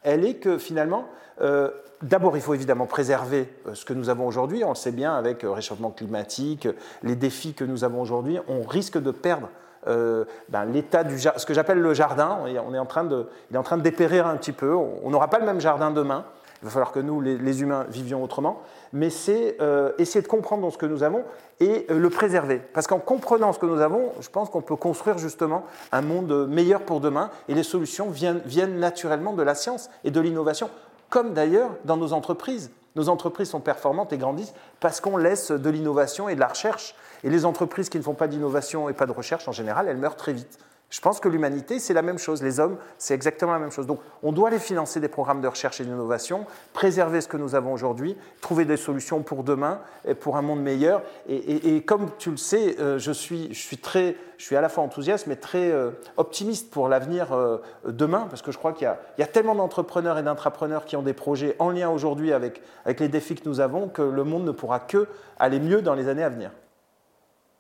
elle 0.02 0.25
est 0.25 0.34
que 0.34 0.56
finalement, 0.56 1.06
euh, 1.42 1.70
d'abord 2.00 2.36
il 2.36 2.42
faut 2.42 2.54
évidemment 2.54 2.86
préserver 2.86 3.52
euh, 3.66 3.75
ce 3.75 3.84
que 3.84 3.92
nous 3.92 4.08
avons 4.08 4.26
aujourd'hui, 4.26 4.64
on 4.64 4.70
le 4.70 4.75
sait 4.76 4.92
bien 4.92 5.14
avec 5.14 5.42
le 5.42 5.50
réchauffement 5.50 5.90
climatique, 5.90 6.66
les 7.02 7.16
défis 7.16 7.52
que 7.52 7.64
nous 7.64 7.84
avons 7.84 8.00
aujourd'hui, 8.00 8.38
on 8.48 8.62
risque 8.62 8.98
de 8.98 9.10
perdre 9.10 9.50
euh, 9.86 10.25
ben, 10.48 10.64
l'état 10.64 11.04
du 11.04 11.19
ce 11.19 11.46
que 11.46 11.54
j'appelle 11.54 11.81
le 11.81 11.94
jardin. 11.94 12.40
On 12.66 12.75
est 12.75 12.78
en 12.78 12.86
train 12.86 13.05
de, 13.05 13.26
il 13.50 13.56
est 13.56 13.58
en 13.58 13.62
train 13.62 13.76
de 13.76 13.82
dépérir 13.82 14.26
un 14.26 14.36
petit 14.36 14.53
peu. 14.53 14.74
On 14.74 15.10
n'aura 15.10 15.29
pas 15.29 15.38
le 15.38 15.46
même 15.46 15.60
jardin 15.60 15.91
demain. 15.91 16.24
Il 16.62 16.67
va 16.67 16.70
falloir 16.70 16.93
que 16.93 17.00
nous, 17.00 17.20
les, 17.20 17.62
humains, 17.62 17.84
vivions 17.91 18.22
autrement. 18.22 18.62
Mais 18.94 19.10
c'est 19.10 19.58
euh, 19.60 19.93
essayer 19.98 20.22
de 20.22 20.29
comprendre 20.29 20.72
ce 20.72 20.79
que 20.79 20.86
nous 20.86 21.03
avons 21.03 21.24
et 21.60 21.86
euh, 21.91 21.98
le 21.98 22.08
préserver. 22.08 22.62
Parce 22.72 22.86
qu'en 22.86 23.00
comprenant 23.00 23.53
ce 23.53 23.58
que 23.58 23.67
nous 23.67 23.81
avons, 23.81 24.12
je 24.20 24.31
pense 24.31 24.48
qu'on 24.48 24.62
peut 24.62 24.76
construire 24.76 25.19
justement 25.19 25.64
un 25.93 26.00
monde 26.00 26.48
meilleur 26.48 26.81
pour 26.81 27.00
demain. 27.00 27.29
Et 27.48 27.55
les 27.55 27.64
solutions 27.64 28.08
viennent, 28.08 28.41
viennent 28.46 28.79
naturellement 28.79 29.34
de 29.34 29.43
la 29.43 29.55
science 29.55 29.91
et 30.05 30.10
de 30.10 30.20
l'innovation, 30.20 30.70
comme 31.10 31.34
d'ailleurs 31.34 31.70
dans 31.84 31.98
nos 31.98 32.14
entreprises. 32.14 32.70
Nos 32.96 33.08
entreprises 33.08 33.51
sont 33.51 33.60
performantes 33.60 34.13
et 34.13 34.19
grandissent 34.19 34.55
parce 34.81 35.01
qu'on 35.01 35.17
laisse 35.17 35.51
de 35.51 35.70
l'innovation 35.70 36.29
et 36.29 36.34
de 36.34 36.41
la 36.41 36.48
recherche 36.48 36.94
et 37.24 37.31
les 37.31 37.44
entreprises 37.44 37.89
qui 37.89 37.98
ne 37.98 38.03
font 38.03 38.15
pas 38.15 38.29
d'innovation 38.29 38.89
et 38.89 38.93
pas 38.93 39.06
de 39.06 39.13
recherche, 39.13 39.48
en 39.48 39.53
général, 39.53 39.89
elles 39.89 39.96
meurent 39.96 40.17
très 40.17 40.32
vite. 40.32 40.58
Je 40.94 41.01
pense 41.01 41.19
que 41.19 41.29
l'humanité, 41.29 41.81
c'est 41.81 41.93
la 41.93 42.03
même 42.03 42.19
chose. 42.19 42.41
Les 42.41 42.60
hommes, 42.60 42.77
c'est 42.98 43.15
exactement 43.15 43.53
la 43.53 43.58
même 43.58 43.72
chose. 43.72 43.89
Donc, 43.89 43.98
on 44.22 44.31
doit 44.31 44.46
aller 44.46 44.60
financer 44.60 45.01
des 45.01 45.08
programmes 45.08 45.41
de 45.41 45.48
recherche 45.48 45.81
et 45.81 45.84
d'innovation, 45.84 46.46
préserver 46.72 47.20
ce 47.20 47.27
que 47.27 47.36
nous 47.36 47.56
avons 47.56 47.72
aujourd'hui, 47.72 48.17
trouver 48.41 48.65
des 48.65 48.77
solutions 48.77 49.24
pour 49.24 49.43
demain 49.43 49.81
et 50.06 50.15
pour 50.15 50.36
un 50.36 50.43
monde 50.43 50.63
meilleur. 50.63 51.03
Et, 51.29 51.82
comme 51.82 52.10
tu 52.17 52.31
le 52.31 52.36
sais, 52.36 52.77
euh, 52.79 53.01
je 53.01 53.10
suis, 53.10 53.53
je 53.53 53.58
suis, 53.58 53.79
très, 53.79 54.15
je 54.39 54.44
suis 54.44 54.55
à 54.55 54.60
la 54.60 54.69
fois 54.69 54.84
enthousiaste, 54.84 55.27
mais 55.27 55.34
très 55.34 55.69
euh, 55.72 55.91
optimiste 56.17 56.70
pour 56.70 56.89
l'avenir 56.89 57.32
euh, 57.32 57.58
demain, 57.84 58.29
parce 58.31 58.43
que 58.43 58.53
je 58.53 58.58
crois 58.58 58.72
qu'il 58.72 58.86
y, 58.86 59.20
y, 59.20 59.24
a 59.24 59.27
tellement 59.27 59.56
d'entrepreneurs 59.56 60.17
et 60.19 60.22
d'intrapreneurs 60.22 60.84
qui 60.84 60.94
ont 60.94 61.03
des 61.03 61.13
projets 61.13 61.56
en 61.58 61.70
lien 61.70 61.91
aujourd'hui 61.91 62.32
avec, 62.32 62.63
avec 62.84 63.01
les 63.01 63.08
défis 63.08 63.34
que 63.34 63.48
nous 63.48 63.58
avons 63.58 63.89
que 63.89 64.03
le 64.03 64.22
monde 64.22 64.44
ne 64.44 64.53
pourra 64.53 64.79
que 64.79 65.08
aller 65.41 65.58
mieux 65.58 65.82
dans 65.82 65.94
les 65.94 66.06
années 66.06 66.22
à 66.22 66.29
venir. 66.29 66.53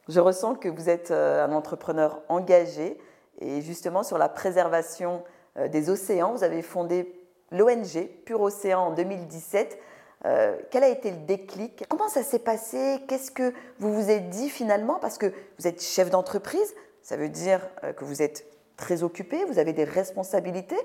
Je 0.08 0.20
ressens 0.20 0.54
que 0.54 0.68
vous 0.68 0.88
êtes 0.88 1.10
un 1.10 1.50
entrepreneur 1.50 2.20
engagé 2.28 2.96
et 3.40 3.62
justement, 3.62 4.02
sur 4.02 4.18
la 4.18 4.28
préservation 4.28 5.22
euh, 5.58 5.68
des 5.68 5.90
océans, 5.90 6.32
vous 6.32 6.44
avez 6.44 6.62
fondé 6.62 7.20
l'ONG 7.50 8.08
Pure 8.24 8.40
Océan 8.40 8.80
en 8.80 8.90
2017. 8.92 9.78
Euh, 10.26 10.56
quel 10.70 10.84
a 10.84 10.88
été 10.88 11.10
le 11.10 11.18
déclic? 11.18 11.84
Comment 11.88 12.08
ça 12.08 12.22
s'est 12.22 12.38
passé? 12.38 12.98
Qu'est-ce 13.08 13.30
que 13.30 13.52
vous 13.78 13.94
vous 13.94 14.10
êtes 14.10 14.30
dit 14.30 14.48
finalement? 14.48 14.98
Parce 15.00 15.18
que 15.18 15.32
vous 15.58 15.66
êtes 15.66 15.82
chef 15.82 16.10
d'entreprise, 16.10 16.74
ça 17.02 17.16
veut 17.16 17.28
dire 17.28 17.60
euh, 17.82 17.92
que 17.92 18.04
vous 18.04 18.22
êtes 18.22 18.46
très 18.76 19.02
occupé, 19.02 19.44
vous 19.44 19.58
avez 19.58 19.72
des 19.72 19.84
responsabilités. 19.84 20.78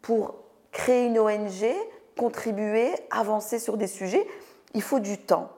Pour 0.00 0.36
créer 0.70 1.06
une 1.06 1.18
ONG, 1.18 1.74
contribuer, 2.16 2.92
avancer 3.10 3.58
sur 3.58 3.76
des 3.76 3.88
sujets, 3.88 4.26
il 4.74 4.82
faut 4.82 5.00
du 5.00 5.18
temps. 5.18 5.50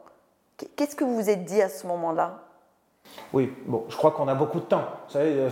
Qu'est-ce 0.76 0.96
que 0.96 1.04
vous 1.04 1.14
vous 1.14 1.30
êtes 1.30 1.44
dit 1.44 1.60
à 1.60 1.68
ce 1.68 1.86
moment-là? 1.86 2.44
Oui, 3.32 3.52
bon, 3.66 3.84
je 3.88 3.96
crois 3.96 4.12
qu'on 4.12 4.28
a 4.28 4.34
beaucoup 4.34 4.60
de 4.60 4.64
temps. 4.64 4.84
Vous 5.06 5.12
savez, 5.12 5.48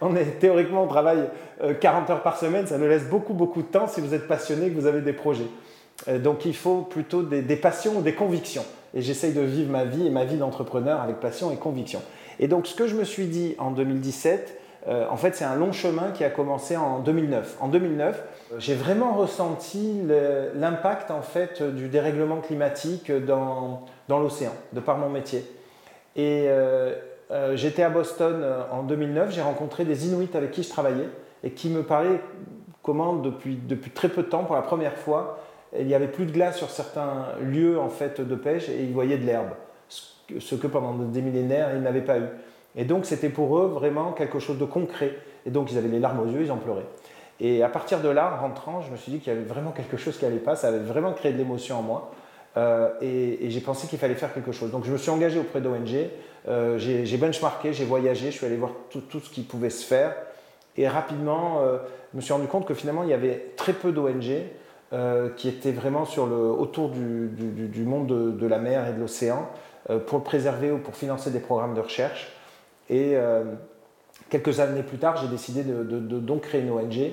on 0.00 0.16
est, 0.16 0.38
théoriquement, 0.38 0.84
on 0.84 0.88
travaille 0.88 1.28
40 1.80 2.10
euh, 2.10 2.12
heures 2.12 2.22
par 2.22 2.38
semaine, 2.38 2.66
ça 2.66 2.78
nous 2.78 2.88
laisse 2.88 3.04
beaucoup, 3.04 3.34
beaucoup 3.34 3.62
de 3.62 3.66
temps 3.66 3.86
si 3.86 4.00
vous 4.00 4.14
êtes 4.14 4.28
passionné, 4.28 4.70
que 4.70 4.78
vous 4.78 4.86
avez 4.86 5.00
des 5.00 5.12
projets. 5.12 5.46
Euh, 6.08 6.18
donc 6.18 6.44
il 6.44 6.54
faut 6.54 6.82
plutôt 6.82 7.22
des, 7.22 7.56
passions 7.56 7.96
ou 7.98 8.02
des 8.02 8.14
convictions. 8.14 8.64
Et 8.94 9.02
j'essaye 9.02 9.32
de 9.32 9.40
vivre 9.40 9.70
ma 9.70 9.84
vie 9.84 10.06
et 10.06 10.10
ma 10.10 10.24
vie 10.24 10.36
d'entrepreneur 10.36 11.00
avec 11.00 11.20
passion 11.20 11.50
et 11.50 11.56
conviction. 11.56 12.02
Et 12.38 12.48
donc 12.48 12.66
ce 12.66 12.74
que 12.74 12.86
je 12.86 12.94
me 12.94 13.04
suis 13.04 13.26
dit 13.26 13.54
en 13.58 13.70
2017, 13.70 14.60
euh, 14.88 15.06
en 15.10 15.16
fait, 15.16 15.34
c'est 15.34 15.44
un 15.44 15.56
long 15.56 15.72
chemin 15.72 16.12
qui 16.12 16.22
a 16.22 16.30
commencé 16.30 16.76
en 16.76 17.00
2009. 17.00 17.56
En 17.60 17.68
2009, 17.68 18.22
j'ai 18.58 18.74
vraiment 18.74 19.14
ressenti 19.14 20.00
l'impact 20.54 21.10
en 21.10 21.22
fait 21.22 21.62
du 21.62 21.88
dérèglement 21.88 22.36
climatique 22.36 23.10
dans, 23.10 23.82
dans 24.08 24.20
l'océan, 24.20 24.52
de 24.72 24.80
par 24.80 24.98
mon 24.98 25.08
métier. 25.08 25.44
Et 26.14 26.48
euh, 27.30 27.56
j'étais 27.56 27.82
à 27.82 27.90
Boston 27.90 28.44
en 28.70 28.82
2009, 28.82 29.32
j'ai 29.32 29.42
rencontré 29.42 29.84
des 29.84 30.06
Inuits 30.06 30.30
avec 30.34 30.50
qui 30.52 30.62
je 30.62 30.68
travaillais 30.68 31.08
et 31.42 31.50
qui 31.50 31.68
me 31.68 31.82
parlaient 31.82 32.20
comment 32.82 33.14
depuis, 33.14 33.56
depuis 33.56 33.90
très 33.90 34.08
peu 34.08 34.22
de 34.22 34.28
temps, 34.28 34.44
pour 34.44 34.54
la 34.54 34.62
première 34.62 34.96
fois, 34.96 35.38
il 35.76 35.86
n'y 35.86 35.94
avait 35.94 36.08
plus 36.08 36.26
de 36.26 36.32
glace 36.32 36.56
sur 36.56 36.70
certains 36.70 37.26
lieux 37.42 37.78
en 37.78 37.88
fait 37.88 38.20
de 38.20 38.34
pêche 38.34 38.68
et 38.68 38.82
ils 38.84 38.92
voyaient 38.92 39.18
de 39.18 39.26
l'herbe, 39.26 39.50
ce 39.88 40.54
que 40.54 40.66
pendant 40.66 40.92
des 40.92 41.22
millénaires 41.22 41.70
ils 41.74 41.82
n'avaient 41.82 42.00
pas 42.00 42.18
eu. 42.18 42.26
Et 42.76 42.84
donc 42.84 43.06
c'était 43.06 43.28
pour 43.28 43.58
eux 43.58 43.66
vraiment 43.66 44.12
quelque 44.12 44.38
chose 44.38 44.58
de 44.58 44.64
concret. 44.64 45.16
Et 45.44 45.50
donc 45.50 45.72
ils 45.72 45.78
avaient 45.78 45.88
les 45.88 46.00
larmes 46.00 46.20
aux 46.20 46.26
yeux, 46.26 46.42
ils 46.42 46.52
en 46.52 46.56
pleuraient. 46.56 46.86
Et 47.40 47.62
à 47.62 47.68
partir 47.68 48.00
de 48.00 48.08
là, 48.08 48.34
en 48.36 48.42
rentrant, 48.42 48.80
je 48.80 48.90
me 48.90 48.96
suis 48.96 49.12
dit 49.12 49.18
qu'il 49.18 49.32
y 49.32 49.36
avait 49.36 49.44
vraiment 49.44 49.70
quelque 49.70 49.96
chose 49.96 50.16
qui 50.16 50.24
allait 50.24 50.36
pas, 50.36 50.56
ça 50.56 50.68
avait 50.68 50.78
vraiment 50.78 51.12
créé 51.12 51.32
de 51.32 51.38
l'émotion 51.38 51.78
en 51.78 51.82
moi. 51.82 52.10
Euh, 52.56 52.90
et, 53.00 53.50
j'ai 53.50 53.60
pensé 53.60 53.86
qu'il 53.86 53.98
fallait 53.98 54.14
faire 54.14 54.32
quelque 54.32 54.52
chose. 54.52 54.70
Donc 54.70 54.84
je 54.84 54.92
me 54.92 54.96
suis 54.96 55.10
engagé 55.10 55.38
auprès 55.38 55.60
d'ONG, 55.60 56.08
euh, 56.48 56.78
j'ai 56.78 57.16
benchmarké, 57.16 57.72
j'ai 57.72 57.84
voyagé, 57.84 58.30
je 58.30 58.36
suis 58.36 58.46
allé 58.46 58.56
voir 58.56 58.72
tout, 58.90 59.02
ce 59.20 59.30
qui 59.30 59.42
pouvait 59.42 59.70
se 59.70 59.84
faire. 59.84 60.14
Et 60.76 60.88
rapidement, 60.88 61.60
euh, 61.60 61.78
je 62.12 62.16
me 62.16 62.22
suis 62.22 62.32
rendu 62.32 62.46
compte 62.46 62.66
que 62.66 62.74
finalement, 62.74 63.02
il 63.02 63.10
y 63.10 63.14
avait 63.14 63.52
très 63.56 63.72
peu 63.72 63.92
d'ONG 63.92 64.42
qui 65.36 65.48
étaient 65.48 65.72
vraiment 65.72 66.04
sur 66.04 66.26
le, 66.26 66.36
autour 66.36 66.90
du, 66.90 67.28
du, 67.28 67.82
monde 67.82 68.06
de, 68.06 68.30
de, 68.30 68.46
la 68.46 68.58
mer 68.58 68.88
et 68.88 68.92
de 68.92 69.00
l'océan 69.00 69.48
pour 70.06 70.18
le 70.18 70.24
préserver 70.24 70.70
ou 70.70 70.78
pour 70.78 70.94
financer 70.94 71.30
des 71.30 71.40
programmes 71.40 71.74
de 71.74 71.80
recherche. 71.80 72.32
Et 72.88 73.16
quelques 74.30 74.60
années 74.60 74.84
plus 74.84 74.98
tard, 74.98 75.16
j'ai 75.20 75.28
décidé 75.28 75.64
de, 75.64 75.82
donc 76.00 76.42
créer 76.42 76.62
une 76.62 76.70
ONG. 76.70 77.12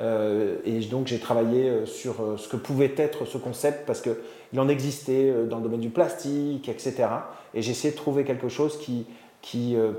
Euh, 0.00 0.56
et 0.64 0.80
donc 0.80 1.06
j'ai 1.06 1.18
travaillé 1.18 1.68
euh, 1.68 1.86
sur 1.86 2.16
ce 2.36 2.48
que 2.48 2.56
pouvait 2.56 2.92
être 2.96 3.24
ce 3.26 3.38
concept 3.38 3.86
parce 3.86 4.00
qu'il 4.00 4.58
en 4.58 4.68
existait 4.68 5.32
dans 5.48 5.58
le 5.58 5.62
domaine 5.62 5.80
du 5.80 5.90
plastique, 5.90 6.68
etc. 6.68 7.06
Et 7.54 7.62
j'ai 7.62 7.70
essayé 7.72 7.92
de 7.92 7.96
trouver 7.96 8.24
quelque 8.24 8.48
chose 8.48 8.78
qui, 8.78 9.06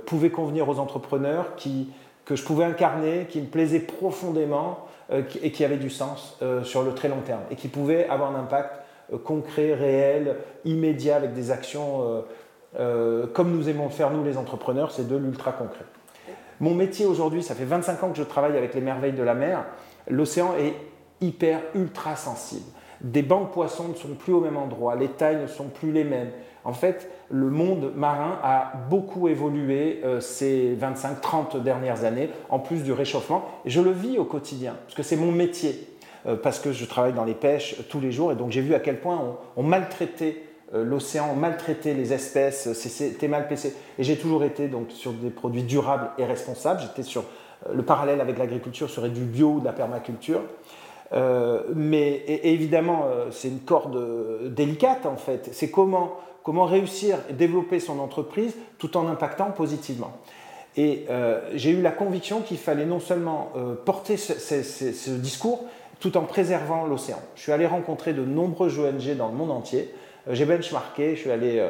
pouvait 0.05 0.31
convenir 0.31 0.67
aux 0.67 0.79
entrepreneurs, 0.79 1.55
qui, 1.55 1.89
que 2.25 2.35
je 2.35 2.43
pouvais 2.43 2.65
incarner, 2.65 3.27
qui 3.29 3.39
me 3.39 3.45
plaisait 3.45 3.79
profondément 3.79 4.87
et 5.11 5.51
qui 5.51 5.63
avait 5.63 5.77
du 5.77 5.91
sens 5.91 6.39
sur 6.63 6.81
le 6.81 6.95
très 6.95 7.09
long 7.09 7.21
terme 7.23 7.41
et 7.51 7.55
qui 7.55 7.67
pouvait 7.67 8.09
avoir 8.09 8.35
un 8.35 8.39
impact 8.39 8.79
concret, 9.23 9.75
réel, 9.75 10.37
immédiat 10.65 11.17
avec 11.17 11.33
des 11.33 11.51
actions 11.51 12.23
euh, 12.79 13.27
comme 13.27 13.55
nous 13.55 13.69
aimons 13.69 13.89
faire 13.89 14.11
nous 14.11 14.23
les 14.23 14.37
entrepreneurs, 14.37 14.91
c'est 14.91 15.07
de 15.07 15.15
l'ultra 15.15 15.51
concret. 15.51 15.85
Mon 16.59 16.73
métier 16.73 17.05
aujourd'hui, 17.05 17.43
ça 17.43 17.55
fait 17.55 17.65
25 17.65 18.03
ans 18.03 18.09
que 18.11 18.17
je 18.17 18.23
travaille 18.23 18.57
avec 18.57 18.73
les 18.73 18.81
merveilles 18.81 19.13
de 19.13 19.23
la 19.23 19.33
mer. 19.33 19.65
L'océan 20.07 20.53
est 20.57 20.73
hyper 21.21 21.61
ultra 21.73 22.15
sensible. 22.15 22.65
Des 23.01 23.21
bancs 23.21 23.49
de 23.49 23.53
poissons 23.53 23.89
ne 23.89 23.93
sont 23.93 24.15
plus 24.15 24.33
au 24.33 24.39
même 24.39 24.57
endroit, 24.57 24.95
les 24.95 25.09
tailles 25.09 25.41
ne 25.41 25.47
sont 25.47 25.67
plus 25.67 25.91
les 25.91 26.03
mêmes. 26.03 26.31
En 26.63 26.73
fait, 26.73 27.11
le 27.29 27.49
monde 27.49 27.91
marin 27.95 28.39
a 28.41 28.73
beaucoup 28.89 29.27
évolué 29.27 30.01
euh, 30.03 30.19
ces 30.19 30.75
25-30 30.75 31.61
dernières 31.61 32.03
années, 32.05 32.29
en 32.49 32.59
plus 32.59 32.83
du 32.83 32.91
réchauffement. 32.91 33.45
Et 33.65 33.69
je 33.69 33.81
le 33.81 33.91
vis 33.91 34.17
au 34.17 34.25
quotidien, 34.25 34.75
parce 34.85 34.95
que 34.95 35.03
c'est 35.03 35.15
mon 35.15 35.31
métier, 35.31 35.87
euh, 36.25 36.35
parce 36.35 36.59
que 36.59 36.71
je 36.71 36.85
travaille 36.85 37.13
dans 37.13 37.23
les 37.23 37.35
pêches 37.35 37.75
tous 37.89 37.99
les 37.99 38.11
jours, 38.11 38.31
et 38.31 38.35
donc 38.35 38.51
j'ai 38.51 38.61
vu 38.61 38.73
à 38.73 38.79
quel 38.79 38.99
point 38.99 39.37
on, 39.55 39.63
maltraitait 39.63 40.41
l'océan 40.83 41.35
maltraitait 41.35 41.93
les 41.93 42.13
espèces, 42.13 42.71
c'était 42.73 43.27
mal 43.27 43.47
payé. 43.47 43.73
Et 43.97 44.03
j'ai 44.03 44.17
toujours 44.17 44.43
été 44.43 44.67
donc 44.67 44.91
sur 44.91 45.13
des 45.13 45.29
produits 45.29 45.63
durables 45.63 46.09
et 46.17 46.25
responsables. 46.25 46.81
J'étais 46.81 47.03
sur 47.03 47.23
euh, 47.67 47.73
le 47.73 47.83
parallèle 47.83 48.21
avec 48.21 48.37
l'agriculture 48.37 48.89
serait 48.89 49.09
du 49.09 49.21
bio 49.21 49.53
ou 49.53 49.59
de 49.59 49.65
la 49.65 49.73
permaculture. 49.73 50.41
Euh, 51.13 51.63
mais 51.75 52.23
évidemment, 52.43 53.05
c'est 53.31 53.47
une 53.47 53.59
corde 53.59 54.53
délicate 54.53 55.05
en 55.05 55.17
fait. 55.17 55.49
C'est 55.51 55.69
comment, 55.69 56.17
comment 56.43 56.65
réussir 56.65 57.17
et 57.29 57.33
développer 57.33 57.79
son 57.79 57.99
entreprise 57.99 58.55
tout 58.79 58.97
en 58.97 59.07
impactant 59.07 59.51
positivement. 59.51 60.17
Et 60.77 61.05
j'ai 61.53 61.69
eu 61.69 61.81
la 61.81 61.91
conviction 61.91 62.41
qu'il 62.41 62.57
fallait 62.57 62.85
non 62.85 62.99
seulement 62.99 63.53
porter 63.85 64.17
ce, 64.17 64.33
ce, 64.61 65.11
discours 65.11 65.63
tout 65.99 66.17
en 66.17 66.23
préservant 66.23 66.85
l'océan. 66.85 67.19
Je 67.35 67.43
suis 67.43 67.51
allé 67.51 67.65
rencontrer 67.65 68.13
de 68.13 68.25
nombreuses 68.25 68.77
ONG 68.77 69.15
dans 69.15 69.29
le 69.29 69.33
monde 69.35 69.51
entier 69.51 69.93
euh, 69.93 70.04
j'ai 70.29 70.45
benchmarké, 70.45 71.15
je 71.15 71.21
suis 71.21 71.31
allé 71.31 71.59
euh, 71.59 71.69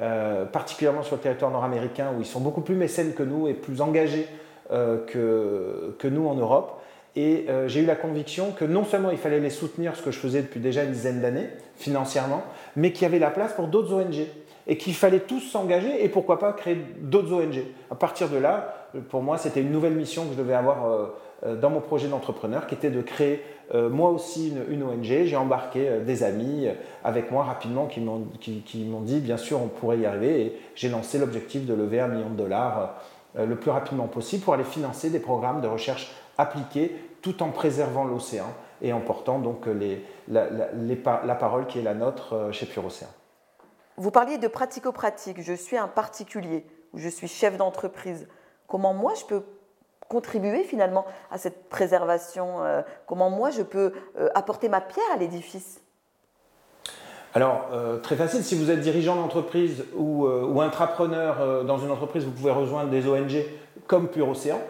euh, 0.00 0.44
particulièrement 0.44 1.02
sur 1.02 1.16
le 1.16 1.22
territoire 1.22 1.50
nord-américain 1.50 2.12
où 2.16 2.20
ils 2.20 2.26
sont 2.26 2.40
beaucoup 2.40 2.60
plus 2.60 2.74
mécènes 2.74 3.14
que 3.14 3.22
nous 3.22 3.48
et 3.48 3.54
plus 3.54 3.80
engagés 3.80 4.26
que, 4.70 5.94
que 5.98 6.08
nous 6.08 6.26
en 6.26 6.34
Europe. 6.34 6.80
Et 7.14 7.46
j'ai 7.66 7.80
eu 7.80 7.84
la 7.84 7.94
conviction 7.94 8.52
que 8.52 8.64
non 8.64 8.86
seulement 8.86 9.10
il 9.10 9.18
fallait 9.18 9.38
les 9.38 9.50
soutenir, 9.50 9.94
ce 9.96 10.00
que 10.00 10.10
je 10.10 10.18
faisais 10.18 10.40
depuis 10.40 10.60
déjà 10.60 10.84
une 10.84 10.92
dizaine 10.92 11.20
d'années, 11.20 11.50
financièrement, 11.76 12.42
mais 12.74 12.90
qu'il 12.90 13.02
y 13.02 13.04
avait 13.04 13.18
la 13.18 13.28
place 13.28 13.52
pour 13.52 13.66
d'autres 13.66 13.92
ONG. 13.92 14.24
Et 14.66 14.78
qu'il 14.78 14.94
fallait 14.94 15.20
tous 15.20 15.40
s'engager 15.40 16.02
et 16.02 16.08
pourquoi 16.08 16.38
pas 16.38 16.54
créer 16.54 16.78
d'autres 17.00 17.34
ONG. 17.34 17.64
À 17.90 17.96
partir 17.96 18.30
de 18.30 18.38
là, 18.38 18.88
pour 19.10 19.20
moi, 19.20 19.36
c'était 19.36 19.60
une 19.60 19.72
nouvelle 19.72 19.92
mission 19.92 20.24
que 20.24 20.32
je 20.32 20.38
devais 20.38 20.54
avoir 20.54 21.10
dans 21.44 21.70
mon 21.70 21.80
projet 21.80 22.08
d'entrepreneur, 22.08 22.66
qui 22.66 22.74
était 22.74 22.90
de 22.90 23.02
créer 23.02 23.42
euh, 23.74 23.88
moi 23.88 24.10
aussi 24.10 24.54
une, 24.68 24.82
ONG, 24.82 25.02
j'ai 25.02 25.36
embarqué 25.36 25.88
euh, 25.88 26.04
des 26.04 26.22
amis 26.22 26.66
euh, 26.66 26.74
avec 27.04 27.30
moi 27.30 27.44
rapidement 27.44 27.86
qui 27.86 28.00
m'ont 28.00 29.00
dit 29.00 29.20
bien 29.20 29.36
sûr 29.36 29.62
on 29.62 29.68
pourrait 29.68 29.98
y 29.98 30.06
arriver 30.06 30.42
et 30.42 30.60
j'ai 30.74 30.88
lancé 30.88 31.18
l'objectif 31.18 31.64
de 31.64 31.72
lever 31.72 32.00
un 32.00 32.08
million 32.08 32.30
de 32.30 32.36
dollars 32.36 32.94
le 33.34 33.56
plus 33.56 33.70
rapidement 33.70 34.08
possible 34.08 34.44
pour 34.44 34.52
aller 34.52 34.64
financer 34.64 35.08
des 35.08 35.18
programmes 35.18 35.62
de 35.62 35.68
recherche 35.68 36.14
appliqués 36.36 36.94
tout 37.22 37.42
en 37.42 37.48
préservant 37.48 38.04
l'océan 38.04 38.46
et 38.82 38.92
en 38.92 39.00
portant 39.00 39.38
donc 39.38 39.66
la, 40.28 40.46
la, 40.50 41.34
parole 41.34 41.66
qui 41.66 41.78
est 41.78 41.82
la 41.82 41.94
nôtre 41.94 42.50
chez 42.52 42.66
Pure 42.66 42.84
Océan. 42.84 43.08
Vous 43.96 44.10
parliez 44.10 44.36
de 44.36 44.48
pratico-pratique. 44.48 45.40
Je 45.40 45.54
suis 45.54 45.78
un 45.78 45.88
particulier 45.88 46.66
je 46.94 47.08
suis 47.08 47.28
chef 47.28 47.56
d'entreprise. 47.56 48.28
Comment 48.66 48.92
moi 48.92 49.14
je 49.18 49.24
peux 49.24 49.42
contribuer 50.12 50.62
finalement 50.62 51.06
à 51.30 51.38
cette 51.38 51.70
préservation 51.70 52.62
euh, 52.62 52.82
Comment 53.06 53.30
moi 53.30 53.48
je 53.48 53.62
peux 53.62 53.92
euh, 54.18 54.28
apporter 54.34 54.68
ma 54.68 54.82
pierre 54.82 55.06
à 55.14 55.16
l'édifice? 55.16 55.80
Alors, 57.32 57.68
euh, 57.72 57.98
très 57.98 58.14
facile, 58.14 58.44
si 58.44 58.54
vous 58.54 58.70
êtes 58.70 58.80
dirigeant 58.80 59.16
d'entreprise 59.16 59.86
ou, 59.96 60.26
ou 60.26 60.60
intrapreneur 60.60 61.64
dans 61.64 61.78
une 61.78 61.90
entreprise, 61.90 62.24
vous 62.26 62.30
pouvez 62.30 62.50
rejoindre 62.50 62.90
des 62.90 63.08
ONG 63.08 63.42
comme 63.86 64.08
Pure 64.08 64.28
Océan. 64.28 64.60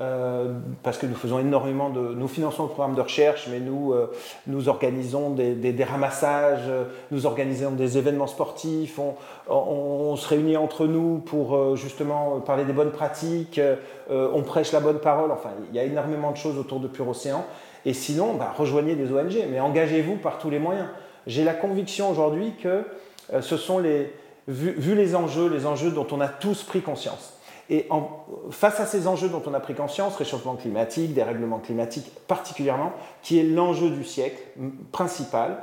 Euh, 0.00 0.52
parce 0.84 0.96
que 0.96 1.06
nous 1.06 1.16
faisons 1.16 1.40
énormément 1.40 1.90
de. 1.90 1.98
Nous 1.98 2.28
finançons 2.28 2.62
le 2.64 2.68
programme 2.68 2.94
de 2.94 3.00
recherche, 3.00 3.48
mais 3.50 3.58
nous, 3.58 3.92
euh, 3.92 4.12
nous 4.46 4.68
organisons 4.68 5.30
des, 5.30 5.84
ramassages, 5.84 6.70
nous 7.10 7.26
organisons 7.26 7.72
des 7.72 7.98
événements 7.98 8.28
sportifs, 8.28 9.00
on, 9.48 10.14
se 10.14 10.28
réunit 10.28 10.56
entre 10.56 10.86
nous 10.86 11.18
pour 11.18 11.56
euh, 11.56 11.74
justement 11.74 12.38
parler 12.40 12.64
des 12.64 12.72
bonnes 12.72 12.92
pratiques, 12.92 13.60
on 14.08 14.42
prêche 14.42 14.70
la 14.72 14.80
bonne 14.80 15.00
parole, 15.00 15.32
enfin, 15.32 15.50
il 15.70 15.76
y 15.76 15.80
a 15.80 15.84
énormément 15.84 16.30
de 16.30 16.36
choses 16.36 16.58
autour 16.58 16.78
de 16.78 16.86
Pure 16.86 17.08
Océan. 17.08 17.44
Et 17.84 17.92
sinon, 17.92 18.34
bah, 18.34 18.54
rejoignez 18.56 18.94
des 18.94 19.12
ONG, 19.12 19.46
mais 19.50 19.58
engagez-vous 19.58 20.16
par 20.16 20.38
tous 20.38 20.50
les 20.50 20.58
moyens. 20.60 20.88
J'ai 21.26 21.42
la 21.42 21.54
conviction 21.54 22.10
aujourd'hui 22.10 22.52
que 22.62 22.84
ce 23.40 23.56
sont 23.56 23.78
les. 23.78 24.12
Vu 24.46 24.94
les 24.94 25.14
enjeux, 25.14 25.50
les 25.50 25.66
enjeux 25.66 25.90
dont 25.90 26.06
on 26.10 26.22
a 26.22 26.28
tous 26.28 26.62
pris 26.62 26.80
conscience 26.80 27.37
et 27.70 27.86
face 28.50 28.80
à 28.80 28.86
ces 28.86 29.06
enjeux 29.06 29.28
dont 29.28 29.42
on 29.46 29.52
a 29.52 29.60
pris 29.60 29.74
conscience, 29.74 30.16
réchauffement 30.16 30.56
climatique, 30.56 31.12
dérèglement 31.12 31.58
climatique 31.58 32.10
particulièrement, 32.26 32.92
qui 33.22 33.38
est 33.38 33.42
l'enjeu 33.42 33.90
du 33.90 34.04
siècle 34.04 34.42
principal, 34.90 35.62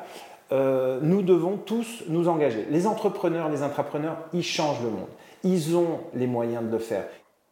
euh, 0.52 1.00
nous 1.02 1.24
devons 1.24 1.58
tous 1.58 2.04
nous 2.08 2.28
engager. 2.28 2.68
Les 2.70 2.86
entrepreneurs, 2.86 3.50
les 3.50 3.64
intrapreneurs, 3.64 4.18
ils 4.34 4.44
changent 4.44 4.84
le 4.84 4.92
monde. 4.92 5.08
Ils 5.44 5.76
ont 5.76 6.00
les 6.14 6.28
moyens 6.28 6.64
de 6.64 6.72
le 6.72 6.80
faire. 6.80 7.06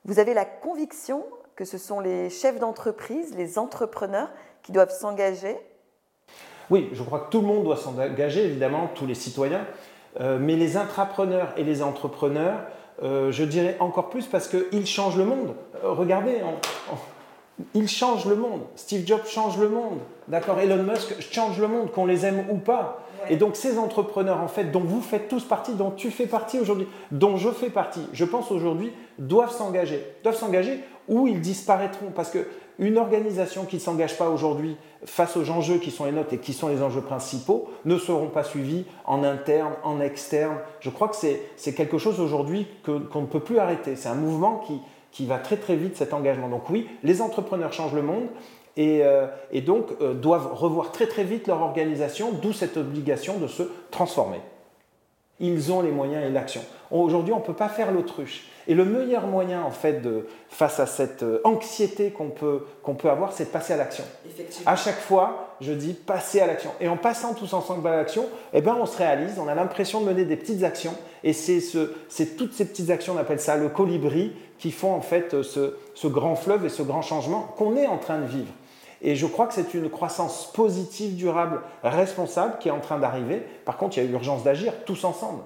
Vous 0.06 0.20
avez 0.20 0.36
la 0.36 0.46
conviction 0.46 1.24
que 1.56 1.66
ce 1.66 1.78
sont 1.78 2.00
les 2.00 2.30
chefs 2.30 2.60
d'entreprise, 2.60 3.36
les 3.36 3.58
entrepreneurs 3.58 4.30
qui 4.62 4.72
doivent 4.72 4.92
s'engager? 4.92 5.58
Oui, 6.70 6.90
je 6.94 7.04
crois 7.04 7.22
que 7.22 7.30
tout 7.30 7.42
le 7.42 7.48
monde 7.48 7.64
doit 7.64 7.78
s'engager, 7.78 8.46
évidemment, 8.46 8.90
tous 8.94 9.06
les 9.06 9.16
citoyens. 9.16 9.66
Euh, 10.20 10.38
mais 10.40 10.56
les 10.56 10.78
intrapreneurs 10.78 11.54
et 11.58 11.64
les 11.64 11.82
entrepreneurs, 11.82 12.60
euh, 13.02 13.32
je 13.32 13.44
dirais 13.44 13.78
encore 13.80 14.10
plus 14.10 14.28
parce 14.28 14.48
qu'ils 14.48 14.86
changent 14.86 15.18
le 15.18 15.26
monde. 15.26 15.56
Euh, 15.84 15.92
regardez, 15.92 16.38
Ils 17.74 17.88
changent 17.88 18.26
le 18.26 18.36
monde. 18.36 18.62
Steve 18.76 19.06
Jobs 19.06 19.26
change 19.26 19.58
le 19.58 19.70
monde. 19.70 20.00
D'accord 20.28 20.60
Elon 20.60 20.84
Musk 20.84 21.16
change 21.32 21.60
le 21.60 21.68
monde, 21.68 21.92
qu'on 21.92 22.06
les 22.06 22.26
aime 22.26 22.46
ou 22.52 22.58
pas. 22.58 23.00
Et 23.30 23.38
donc 23.38 23.56
ces 23.56 23.78
entrepreneurs, 23.78 24.42
en 24.42 24.48
fait, 24.48 24.66
dont 24.66 24.82
vous 24.82 25.02
faites 25.02 25.28
tous 25.28 25.46
partie, 25.46 25.74
dont 25.74 25.92
tu 25.92 26.12
fais 26.12 26.28
partie 26.28 26.60
aujourd'hui, 26.60 26.88
dont 27.12 27.38
je 27.38 27.50
fais 27.50 27.70
partie, 27.70 28.06
je 28.12 28.26
pense 28.26 28.52
aujourd'hui, 28.52 28.92
doivent 29.18 29.54
s'engager. 29.54 30.04
Doivent 30.24 30.36
s'engager 30.36 30.80
ou 31.08 31.28
ils 31.28 31.42
disparaîtront. 31.42 32.12
Parce 32.14 32.32
qu'une 32.78 32.98
organisation 32.98 33.66
qui 33.66 33.78
ne 33.78 33.82
s'engage 33.82 34.18
pas 34.18 34.30
aujourd'hui 34.30 34.76
face 35.06 35.36
aux 35.38 35.50
enjeux 35.50 35.78
qui 35.78 35.92
sont 35.92 36.06
les 36.06 36.12
nôtres 36.12 36.34
et 36.34 36.38
qui 36.38 36.54
sont 36.54 36.68
les 36.68 36.82
enjeux 36.82 37.02
principaux 37.02 37.70
ne 37.86 37.98
seront 37.98 38.28
pas 38.28 38.44
suivis 38.44 38.86
en 39.06 39.24
interne, 39.24 39.74
en 39.84 40.00
externe. 40.00 40.58
Je 40.80 40.90
crois 40.90 41.10
que 41.10 41.16
c'est 41.16 41.74
quelque 41.74 41.98
chose 41.98 42.20
aujourd'hui 42.20 42.68
qu'on 42.86 43.22
ne 43.22 43.28
peut 43.28 43.40
plus 43.40 43.60
arrêter. 43.60 43.96
C'est 43.96 44.10
un 44.10 44.16
mouvement 44.16 44.64
qui, 44.66 44.80
qui 45.12 45.26
va 45.26 45.38
très 45.38 45.58
très 45.58 45.76
vite, 45.76 45.98
cet 45.98 46.14
engagement. 46.14 46.50
Donc 46.50 46.70
oui, 46.70 46.88
les 47.04 47.22
entrepreneurs 47.22 47.74
changent 47.74 47.94
le 47.94 48.02
monde, 48.02 48.28
et, 48.76 49.02
euh, 49.04 49.28
donc 49.66 49.90
euh, 50.02 50.14
doivent 50.14 50.54
revoir 50.54 50.92
très 50.92 51.08
très 51.08 51.24
vite 51.24 51.48
leur 51.48 51.62
organisation, 51.62 52.32
d'où 52.32 52.54
cette 52.54 52.78
obligation 52.78 53.38
de 53.38 53.48
se 53.48 53.64
transformer. 53.92 54.40
Ils 55.44 55.74
ont 55.74 55.82
les 55.82 55.92
moyens 55.92 56.26
et 56.26 56.30
l'action. 56.30 56.62
Aujourd'hui, 56.90 57.34
on 57.34 57.40
ne 57.40 57.44
peut 57.44 57.54
pas 57.54 57.68
faire 57.68 57.92
l'autruche. 57.92 58.46
Et 58.66 58.76
le 58.76 58.86
meilleur 58.86 59.28
moyen, 59.28 59.62
en 59.62 59.72
fait, 59.72 60.02
de, 60.02 60.26
face 60.48 60.80
à 60.80 60.86
cette 60.86 61.22
euh, 61.22 61.42
anxiété 61.44 62.12
qu'on 62.12 62.30
peut, 62.30 62.66
qu'on 62.82 62.96
peut 62.96 63.10
avoir, 63.10 63.34
c'est 63.34 63.44
de 63.44 63.50
passer 63.50 63.74
à 63.74 63.76
l'action. 63.76 64.06
À 64.66 64.78
chaque 64.78 65.00
fois, 65.00 65.56
je 65.60 65.74
dis 65.74 65.96
passer 65.96 66.40
à 66.40 66.48
l'action. 66.48 66.72
Et 66.80 66.88
en 66.88 66.96
passant 66.96 67.34
tous 67.34 67.54
ensemble 67.54 67.86
à 67.90 67.98
l'action, 67.98 68.26
eh 68.54 68.62
ben, 68.62 68.78
on 68.80 68.86
se 68.86 68.98
réalise, 68.98 69.38
on 69.38 69.50
a 69.50 69.54
l'impression 69.56 70.00
de 70.00 70.06
mener 70.06 70.24
des 70.24 70.38
petites 70.38 70.64
actions. 70.64 70.96
Et 71.26 71.34
c'est, 71.34 71.60
ce, 71.60 71.92
c'est 72.08 72.38
toutes 72.38 72.54
ces 72.54 72.64
petites 72.64 72.90
actions, 72.90 73.16
on 73.16 73.20
appelle 73.20 73.42
ça 73.42 73.58
le 73.58 73.68
colibri, 73.68 74.32
qui 74.58 74.72
font 74.72 74.94
en 74.94 75.02
fait 75.02 75.42
ce, 75.42 75.76
ce 75.94 76.08
grand 76.08 76.36
fleuve 76.36 76.66
et 76.66 76.70
ce 76.70 76.84
grand 76.84 77.02
changement 77.02 77.42
qu'on 77.58 77.76
est 77.76 77.88
en 77.88 77.98
train 77.98 78.20
de 78.20 78.28
vivre. 78.28 78.54
Et 79.04 79.16
je 79.16 79.28
crois 79.28 79.48
que 79.48 79.54
c'est 79.54 79.74
une 79.74 79.90
croissance 79.90 80.50
positive, 80.54 81.16
durable, 81.16 81.60
responsable 81.84 82.58
qui 82.60 82.70
est 82.70 82.72
en 82.72 82.80
train 82.80 82.98
d'arriver. 82.98 83.44
Par 83.66 83.76
contre, 83.76 83.98
il 83.98 84.06
y 84.06 84.08
a 84.08 84.10
urgence 84.10 84.44
d'agir 84.44 84.74
tous 84.86 85.04
ensemble. 85.04 85.44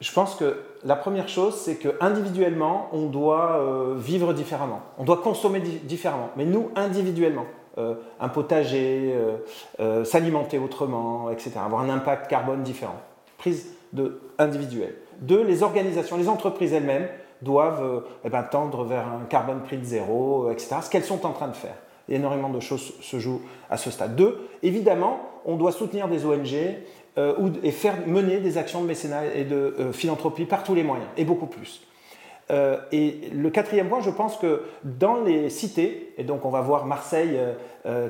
Je 0.00 0.12
pense 0.12 0.34
que 0.34 0.62
la 0.84 0.96
première 0.96 1.28
chose, 1.28 1.54
c'est 1.56 1.76
qu'individuellement, 1.76 2.88
on 2.92 3.06
doit 3.06 3.60
euh, 3.60 3.94
vivre 3.96 4.32
différemment. 4.32 4.80
On 4.98 5.04
doit 5.04 5.18
consommer 5.18 5.60
différemment. 5.60 6.30
Mais 6.36 6.44
nous, 6.44 6.70
individuellement, 6.74 7.46
euh, 7.78 7.94
un 8.20 8.28
potager, 8.28 9.14
euh, 9.80 10.04
s'alimenter 10.04 10.58
autrement, 10.58 11.30
etc. 11.30 11.52
Avoir 11.64 11.82
un 11.82 11.90
impact 11.90 12.28
carbone 12.28 12.62
différent. 12.62 13.00
Prise 13.38 13.74
de 13.92 14.20
individuelle. 14.38 14.94
Deux, 15.20 15.42
les 15.42 15.62
organisations, 15.62 16.16
les 16.16 16.28
entreprises 16.28 16.72
elles-mêmes 16.72 17.08
doivent 17.42 18.02
eh 18.24 18.28
ben, 18.28 18.42
tendre 18.42 18.84
vers 18.84 19.06
un 19.06 19.24
carbone 19.28 19.60
prix 19.62 19.78
de 19.78 19.84
zéro, 19.84 20.50
etc. 20.50 20.76
Ce 20.82 20.90
qu'elles 20.90 21.04
sont 21.04 21.24
en 21.24 21.30
train 21.30 21.48
de 21.48 21.56
faire 21.56 21.74
énormément 22.08 22.48
de 22.48 22.60
choses 22.60 22.94
se 23.00 23.18
jouent 23.18 23.42
à 23.70 23.76
ce 23.76 23.90
stade. 23.90 24.16
Deux, 24.16 24.48
évidemment, 24.62 25.20
on 25.44 25.56
doit 25.56 25.72
soutenir 25.72 26.08
des 26.08 26.24
ONG 26.24 26.54
euh, 27.18 27.50
et 27.64 27.72
faire 27.72 28.06
mener 28.06 28.38
des 28.38 28.58
actions 28.58 28.80
de 28.80 28.86
mécénat 28.86 29.34
et 29.34 29.44
de 29.44 29.74
euh, 29.80 29.92
philanthropie 29.92 30.44
par 30.44 30.62
tous 30.62 30.74
les 30.74 30.84
moyens, 30.84 31.08
et 31.16 31.24
beaucoup 31.24 31.46
plus. 31.46 31.82
Euh, 32.50 32.78
et 32.92 33.30
le 33.34 33.50
quatrième 33.50 33.88
point, 33.88 34.00
je 34.00 34.10
pense 34.10 34.36
que 34.36 34.62
dans 34.84 35.22
les 35.22 35.50
cités, 35.50 36.14
et 36.16 36.24
donc 36.24 36.44
on 36.44 36.50
va 36.50 36.60
voir 36.60 36.86
Marseille 36.86 37.38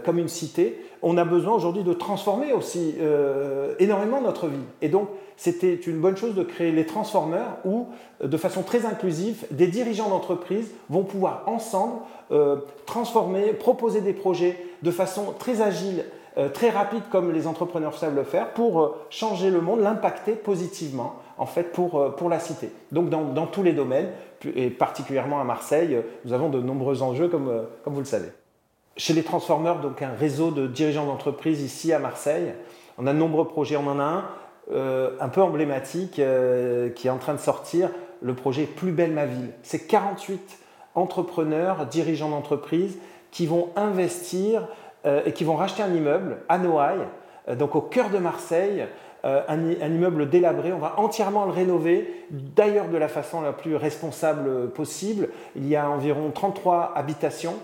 comme 0.04 0.18
une 0.18 0.28
cité, 0.28 0.84
on 1.02 1.16
a 1.16 1.24
besoin 1.24 1.54
aujourd'hui 1.54 1.84
de 1.84 1.92
transformer 1.92 2.52
aussi 2.52 2.96
énormément 3.78 4.20
notre 4.20 4.48
vie. 4.48 4.58
Et 4.82 4.88
donc 4.88 5.08
c'était 5.38 5.76
une 5.76 6.00
bonne 6.00 6.16
chose 6.16 6.34
de 6.34 6.42
créer 6.42 6.72
les 6.72 6.84
transformeurs 6.84 7.58
où, 7.64 7.86
de 8.22 8.36
façon 8.36 8.64
très 8.64 8.84
inclusive, 8.84 9.46
des 9.52 9.68
dirigeants 9.68 10.10
d'entreprise 10.10 10.68
vont 10.90 11.04
pouvoir 11.04 11.44
ensemble 11.46 12.00
euh, 12.32 12.56
transformer, 12.86 13.52
proposer 13.52 14.00
des 14.00 14.12
projets 14.12 14.58
de 14.82 14.90
façon 14.90 15.32
très 15.38 15.62
agile, 15.62 16.04
euh, 16.38 16.48
très 16.48 16.70
rapide 16.70 17.02
comme 17.12 17.32
les 17.32 17.46
entrepreneurs 17.46 17.96
savent 17.96 18.16
le 18.16 18.24
faire 18.24 18.52
pour 18.52 18.80
euh, 18.80 18.96
changer 19.10 19.50
le 19.50 19.60
monde, 19.60 19.78
l'impacter 19.78 20.32
positivement 20.32 21.14
en 21.38 21.46
fait 21.46 21.72
pour, 21.72 22.16
pour 22.16 22.28
la 22.28 22.40
cité. 22.40 22.70
Donc 22.90 23.08
dans, 23.08 23.22
dans, 23.22 23.46
tous 23.46 23.62
les 23.62 23.72
domaines, 23.72 24.10
et 24.56 24.70
particulièrement 24.70 25.40
à 25.40 25.44
Marseille, 25.44 26.02
nous 26.24 26.32
avons 26.32 26.48
de 26.48 26.60
nombreux 26.60 27.02
enjeux 27.02 27.28
comme, 27.28 27.64
comme 27.84 27.94
vous 27.94 28.00
le 28.00 28.06
savez. 28.06 28.28
Chez 28.96 29.14
les 29.14 29.22
transformeurs, 29.22 29.80
donc 29.80 30.02
un 30.02 30.14
réseau 30.14 30.50
de 30.50 30.66
dirigeants 30.66 31.06
d'entreprise 31.06 31.62
ici 31.62 31.92
à 31.92 32.00
Marseille, 32.00 32.54
on 32.98 33.06
a 33.06 33.12
de 33.12 33.18
nombreux 33.18 33.46
projets, 33.46 33.76
on 33.76 33.86
en 33.86 34.00
a 34.00 34.02
un 34.02 34.24
euh, 34.70 35.12
un 35.18 35.30
peu 35.30 35.40
emblématique 35.40 36.18
euh, 36.18 36.90
qui 36.90 37.06
est 37.06 37.10
en 37.10 37.16
train 37.16 37.32
de 37.32 37.38
sortir, 37.38 37.88
le 38.20 38.34
projet 38.34 38.64
Plus 38.64 38.92
belle 38.92 39.12
ma 39.12 39.24
ville. 39.24 39.48
C'est 39.62 39.86
48 39.86 40.58
entrepreneurs, 40.94 41.86
dirigeants 41.86 42.28
d'entreprise 42.28 42.98
qui 43.30 43.46
vont 43.46 43.70
investir 43.76 44.68
euh, 45.06 45.22
et 45.24 45.32
qui 45.32 45.44
vont 45.44 45.56
racheter 45.56 45.82
un 45.82 45.94
immeuble 45.94 46.38
à 46.50 46.58
Noailles, 46.58 47.06
donc 47.56 47.76
au 47.76 47.80
cœur 47.80 48.10
de 48.10 48.18
Marseille, 48.18 48.86
un, 49.24 49.70
immeuble 49.80 50.28
délabré. 50.28 50.70
On 50.74 50.78
va 50.78 50.94
entièrement 50.98 51.46
le 51.46 51.50
rénover, 51.50 52.26
d'ailleurs 52.30 52.88
de 52.88 52.98
la 52.98 53.08
façon 53.08 53.40
la 53.40 53.54
plus 53.54 53.74
responsable 53.74 54.68
possible. 54.68 55.30
Il 55.56 55.66
y 55.66 55.76
a 55.76 55.88
environ 55.88 56.30
33 56.30 56.92
habitations 56.94 57.54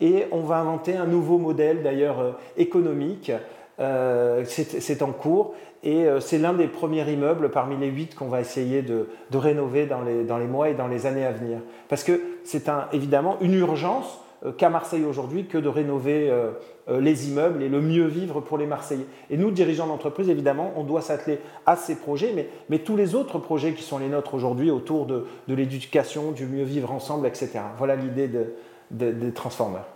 et 0.00 0.26
on 0.30 0.42
va 0.42 0.58
inventer 0.58 0.96
un 0.96 1.06
nouveau 1.06 1.38
modèle 1.38 1.82
d'ailleurs 1.82 2.38
économique. 2.56 3.32
C'est 3.78 5.02
en 5.02 5.12
cours 5.12 5.54
et 5.82 6.04
euh, 6.06 6.20
c'est 6.20 6.38
l'un 6.38 6.52
des 6.52 6.68
premiers 6.68 7.10
immeubles 7.10 7.50
parmi 7.50 7.76
les 7.76 7.88
huit 7.88 8.14
qu'on 8.14 8.28
va 8.28 8.40
essayer 8.40 8.82
de, 8.82 9.06
rénover 9.32 9.86
dans 9.86 10.02
les, 10.02 10.46
mois 10.46 10.68
et 10.68 10.74
dans 10.74 10.86
les 10.86 11.06
années 11.06 11.26
à 11.26 11.32
venir. 11.32 11.58
Parce 11.88 12.04
que 12.04 12.20
c'est 12.44 12.70
évidemment 12.92 13.36
une 13.40 13.54
urgence 13.54 14.20
euh, 14.44 14.52
qu'à 14.52 14.70
Marseille 14.70 15.04
aujourd'hui 15.04 15.46
que 15.46 15.58
de 15.58 15.68
rénover 15.68 16.30
euh, 16.30 16.52
les 17.00 17.28
immeubles 17.28 17.62
et 17.62 17.68
le 17.68 17.80
mieux 17.80 18.06
vivre 18.06 18.40
pour 18.40 18.58
les 18.58 18.66
Marseillais. 18.66 19.06
Et 19.28 19.36
nous, 19.36 19.50
dirigeants 19.50 19.88
d'entreprise, 19.88 20.28
évidemment, 20.28 20.72
on 20.76 20.84
doit 20.84 21.00
s'atteler 21.00 21.40
à 21.66 21.74
ces 21.74 21.96
projets, 21.96 22.48
mais, 22.68 22.78
tous 22.78 22.96
les 22.96 23.14
autres 23.16 23.38
projets 23.38 23.72
qui 23.72 23.82
sont 23.82 23.98
les 23.98 24.08
nôtres 24.08 24.34
aujourd'hui 24.34 24.70
autour 24.70 25.06
de, 25.06 25.26
de 25.48 25.54
l'éducation, 25.54 26.30
du 26.30 26.46
mieux 26.46 26.64
vivre 26.64 26.92
ensemble, 26.92 27.26
etc. 27.26 27.60
Voilà 27.78 27.96
l'idée 27.96 28.28
de, 28.28 28.54
des 28.90 29.32
Transformers. 29.32 29.86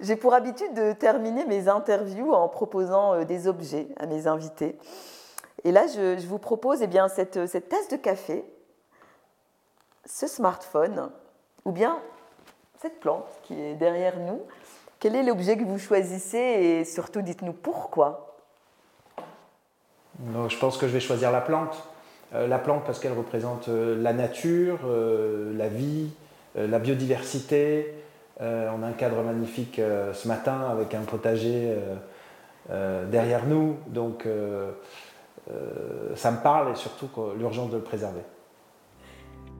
J'ai 0.00 0.16
pour 0.16 0.34
habitude 0.34 0.74
de 0.74 0.92
terminer 0.92 1.44
mes 1.44 1.68
interviews 1.68 2.32
en 2.32 2.48
proposant 2.48 3.14
euh, 3.14 3.24
des 3.24 3.48
objets 3.48 3.88
à 3.98 4.06
mes 4.06 4.26
invités. 4.26 4.78
Et 5.64 5.72
là, 5.72 5.86
je, 5.86 6.24
vous 6.26 6.38
propose 6.38 6.82
eh 6.82 6.86
bien, 6.86 7.08
cette, 7.08 7.46
cette, 7.46 7.68
tasse 7.68 7.88
de 7.88 7.96
café, 7.96 8.44
ce 10.06 10.26
smartphone, 10.28 11.10
ou 11.64 11.72
bien 11.72 11.98
cette 12.80 13.00
plante 13.00 13.26
qui 13.42 13.60
est 13.60 13.74
derrière 13.74 14.18
nous. 14.18 14.40
Quel 15.00 15.16
est 15.16 15.24
l'objet 15.24 15.56
que 15.56 15.64
vous 15.64 15.78
choisissez 15.78 16.38
et 16.38 16.84
surtout 16.84 17.22
dites-nous 17.22 17.52
pourquoi? 17.52 18.36
Je 20.48 20.58
pense 20.58 20.78
que 20.78 20.86
je 20.86 20.92
vais 20.92 21.00
choisir 21.00 21.32
la 21.32 21.40
plante. 21.40 21.82
Euh, 22.34 22.46
la 22.46 22.58
plante 22.58 22.84
parce 22.84 22.98
qu'elle 22.98 23.16
représente 23.16 23.68
euh, 23.68 24.00
la 24.00 24.12
nature, 24.12 24.80
la 24.86 25.68
vie, 25.68 26.10
la 26.54 26.78
biodiversité, 26.78 27.94
euh, 27.94 28.07
on 28.40 28.82
a 28.82 28.86
un 28.86 28.92
cadre 28.92 29.22
magnifique 29.22 29.78
euh, 29.78 30.12
ce 30.12 30.28
matin 30.28 30.68
avec 30.70 30.94
un 30.94 31.02
potager 31.02 31.76
euh, 32.70 33.06
derrière 33.06 33.46
nous. 33.46 33.76
Donc 33.88 34.26
ça 36.14 36.30
me 36.30 36.42
parle 36.42 36.72
et 36.72 36.74
surtout 36.74 37.08
l'urgence 37.38 37.70
de 37.70 37.76
le 37.76 37.82
préserver. 37.82 38.20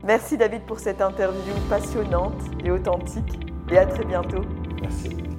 Merci 0.05 0.37
David 0.37 0.63
pour 0.67 0.79
cette 0.79 1.01
interview 1.01 1.55
passionnante 1.69 2.41
et 2.65 2.71
authentique 2.71 3.39
et 3.71 3.79
à 3.79 3.87
très 3.87 4.05
bientôt. 4.05 4.43
Merci. 4.81 5.38